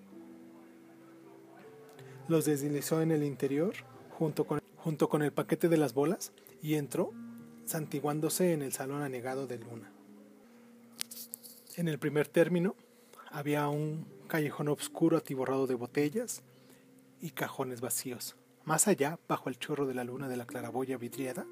[2.27, 3.73] Los deslizó en el interior
[4.11, 7.13] junto con, junto con el paquete de las bolas y entró,
[7.65, 9.91] santiguándose en el salón anegado de Luna.
[11.77, 12.75] En el primer término,
[13.29, 16.41] Había un callejón oscuro atiborrado de botellas
[17.21, 18.35] y cajones vacíos.
[18.63, 21.45] Más allá, bajo el chorro de la luna de la claraboya vidriada,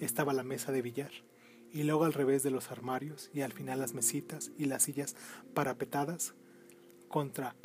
[0.00, 1.10] estaba la mesa de billar,
[1.72, 5.16] y luego al revés de los armarios y al final las mesitas y las sillas
[5.54, 6.34] parapetadas
[7.08, 7.56] contra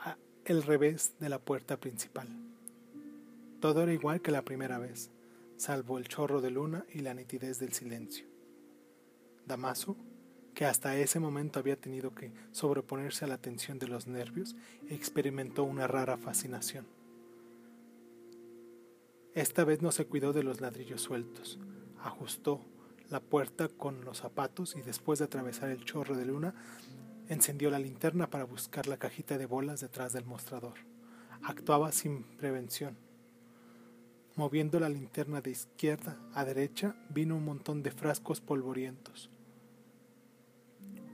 [0.46, 2.28] el revés de la puerta principal.
[3.60, 5.12] Todo era igual que la primera vez,
[5.58, 8.26] salvo el chorro de luna y la nitidez del silencio.
[9.46, 9.96] Damaso,
[10.60, 14.58] que hasta ese momento había tenido que sobreponerse a la tensión de los nervios,
[14.90, 16.86] experimentó una rara fascinación.
[19.34, 21.60] Esta vez no se cuidó de los ladrillos sueltos,
[22.04, 22.60] ajustó
[23.10, 26.54] la puerta con los zapatos y después de atravesar el chorro de luna,
[27.30, 30.74] encendió la linterna para buscar la cajita de bolas detrás del mostrador.
[31.42, 32.98] Actuaba sin prevención
[34.36, 39.30] Moviendo la linterna de izquierda a derecha, vino un montón de frascos polvorientos,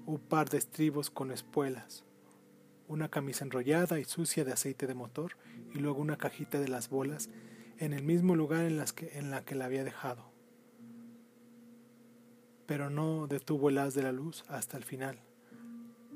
[0.05, 2.03] un par de estribos con espuelas,
[2.87, 5.37] una camisa enrollada y sucia de aceite de motor
[5.73, 7.29] y luego una cajita de las bolas
[7.79, 10.31] en el mismo lugar en, las que, en la que la había dejado.
[12.65, 15.19] Pero no detuvo el haz de la luz hasta el final.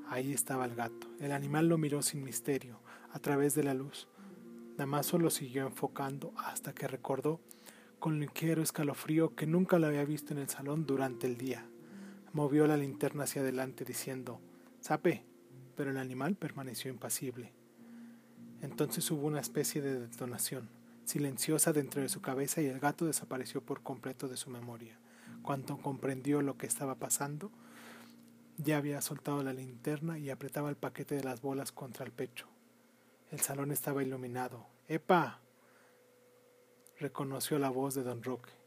[0.08, 1.08] Ahí estaba el gato.
[1.20, 2.80] El animal lo miró sin misterio,
[3.12, 4.08] a través de la luz.
[4.76, 7.40] Damaso lo siguió enfocando hasta que recordó
[7.98, 11.69] con ligero escalofrío que nunca lo había visto en el salón durante el día.
[12.32, 14.40] Movió la linterna hacia adelante diciendo
[14.80, 15.24] Sape,
[15.76, 17.52] pero el animal permaneció impasible.
[18.62, 20.68] Entonces hubo una especie de detonación,
[21.04, 24.98] silenciosa dentro de su cabeza y el gato desapareció por completo de su memoria.
[25.42, 27.50] Cuando comprendió lo que estaba pasando,
[28.58, 32.46] ya había soltado la linterna y apretaba el paquete de las bolas contra el pecho.
[33.30, 34.66] El salón estaba iluminado.
[34.86, 35.40] ¡Epa!
[36.98, 38.59] reconoció la voz de don Roque.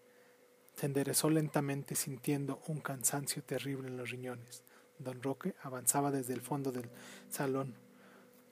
[0.76, 4.64] Se enderezó lentamente sintiendo un cansancio terrible en los riñones.
[5.00, 6.90] Don Roque avanzaba desde el fondo del
[7.30, 7.76] salón,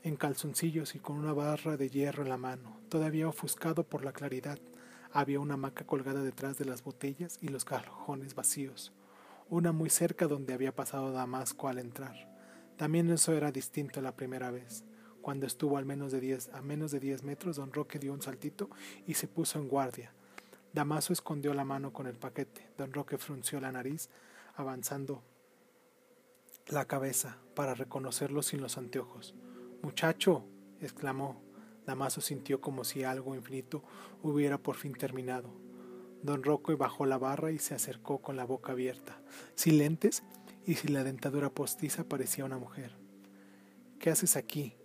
[0.03, 4.13] en calzoncillos y con una barra de hierro en la mano, todavía ofuscado por la
[4.13, 4.59] claridad.
[5.11, 8.93] Había una hamaca colgada detrás de las botellas y los cajones vacíos,
[9.49, 12.29] una muy cerca donde había pasado Damasco al entrar.
[12.77, 14.83] También eso era distinto la primera vez.
[15.21, 18.21] Cuando estuvo al menos de diez, a menos de diez metros, don Roque dio un
[18.21, 18.69] saltito
[19.05, 20.13] y se puso en guardia.
[20.73, 22.69] Damaso escondió la mano con el paquete.
[22.77, 24.09] Don Roque frunció la nariz,
[24.55, 25.21] avanzando
[26.67, 29.35] la cabeza para reconocerlo sin los anteojos.
[29.81, 30.45] Muchacho,
[30.79, 31.41] exclamó.
[31.85, 33.83] Damaso sintió como si algo infinito
[34.23, 35.49] hubiera por fin terminado.
[36.23, 39.19] Don Roque bajó la barra y se acercó con la boca abierta,
[39.55, 40.23] sin lentes
[40.65, 42.95] y sin la dentadura postiza parecía una mujer.
[43.99, 44.75] ¿Qué haces aquí?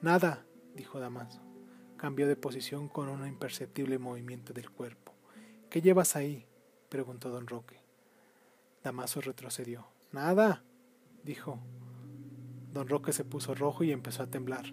[0.00, 1.42] Nada, dijo Damaso.
[1.98, 5.19] Cambió de posición con un imperceptible movimiento del cuerpo.
[5.70, 6.44] ¿Qué llevas ahí?
[6.88, 7.76] preguntó don Roque.
[8.82, 9.86] Damaso retrocedió.
[10.10, 10.64] Nada,
[11.22, 11.60] dijo.
[12.72, 14.64] Don Roque se puso rojo y empezó a temblar.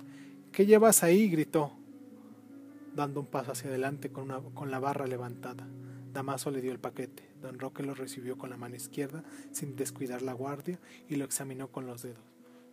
[0.52, 1.30] ¿Qué llevas ahí?
[1.30, 1.72] gritó,
[2.96, 5.68] dando un paso hacia adelante con, la barra levantada.
[6.14, 7.30] Damaso le dio el paquete.
[7.42, 11.72] Don Roque lo recibió con la mano izquierda, sin descuidar la guardia, y lo examinó
[11.72, 12.24] con los dedos.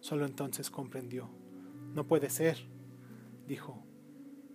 [0.00, 1.28] Solo entonces comprendió.
[1.94, 2.66] No puede ser,
[3.46, 3.84] dijo.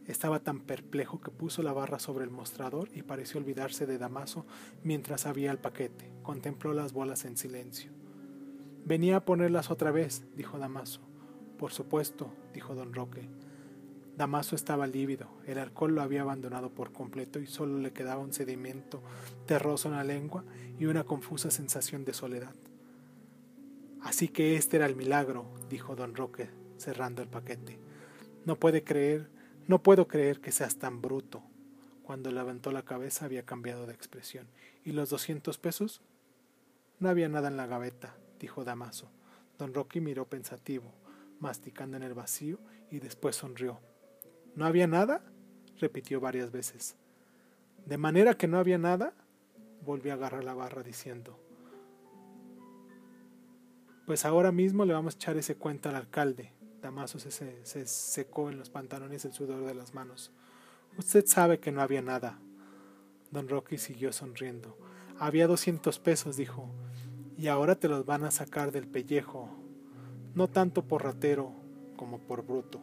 [0.09, 4.43] Estaba tan perplejo que puso la barra sobre el mostrador y pareció olvidarse de Damaso
[4.83, 6.11] mientras había el paquete.
[6.23, 7.91] Contempló las bolas en silencio.
[8.85, 11.01] Venía a ponerlas otra vez, dijo Damaso.
[11.59, 13.29] Por supuesto, dijo don Roque.
[14.17, 18.33] Damaso estaba lívido, el alcohol lo había abandonado por completo y solo le quedaba un
[18.33, 19.03] sedimento
[19.45, 20.43] terroso en la lengua
[20.79, 22.55] y una confusa sensación de soledad.
[24.01, 27.79] Así que este era el milagro, dijo don Roque, cerrando el paquete.
[28.43, 29.29] No puede creer,
[29.69, 31.43] no puedo creer que seas tan bruto.
[32.01, 34.47] Cuando levantó la cabeza había cambiado de expresión.
[34.83, 36.01] ¿Y los doscientos pesos?
[36.97, 39.11] No había nada en la gaveta, dijo Damaso.
[39.59, 40.91] Don Rocky miró pensativo,
[41.39, 42.57] masticando en el vacío,
[42.89, 43.79] y después sonrió.
[44.55, 45.21] ¿No había nada?
[45.77, 46.95] repitió varias veces.
[47.85, 49.13] ¿De manera que no había nada?
[49.85, 51.39] volvió a agarrar la barra diciendo.
[54.07, 56.53] Pues ahora mismo le vamos a echar ese cuento al alcalde.
[56.81, 60.31] Damaso se, se, secó en los pantalones el sudor de las manos.
[60.97, 62.39] Usted sabe que no había nada.
[63.31, 64.77] Don Rocky siguió sonriendo.
[65.19, 66.69] Había doscientos pesos, dijo,
[67.37, 69.49] y ahora te los van a sacar del pellejo,
[70.33, 71.53] no tanto por ratero
[71.95, 72.81] como por bruto.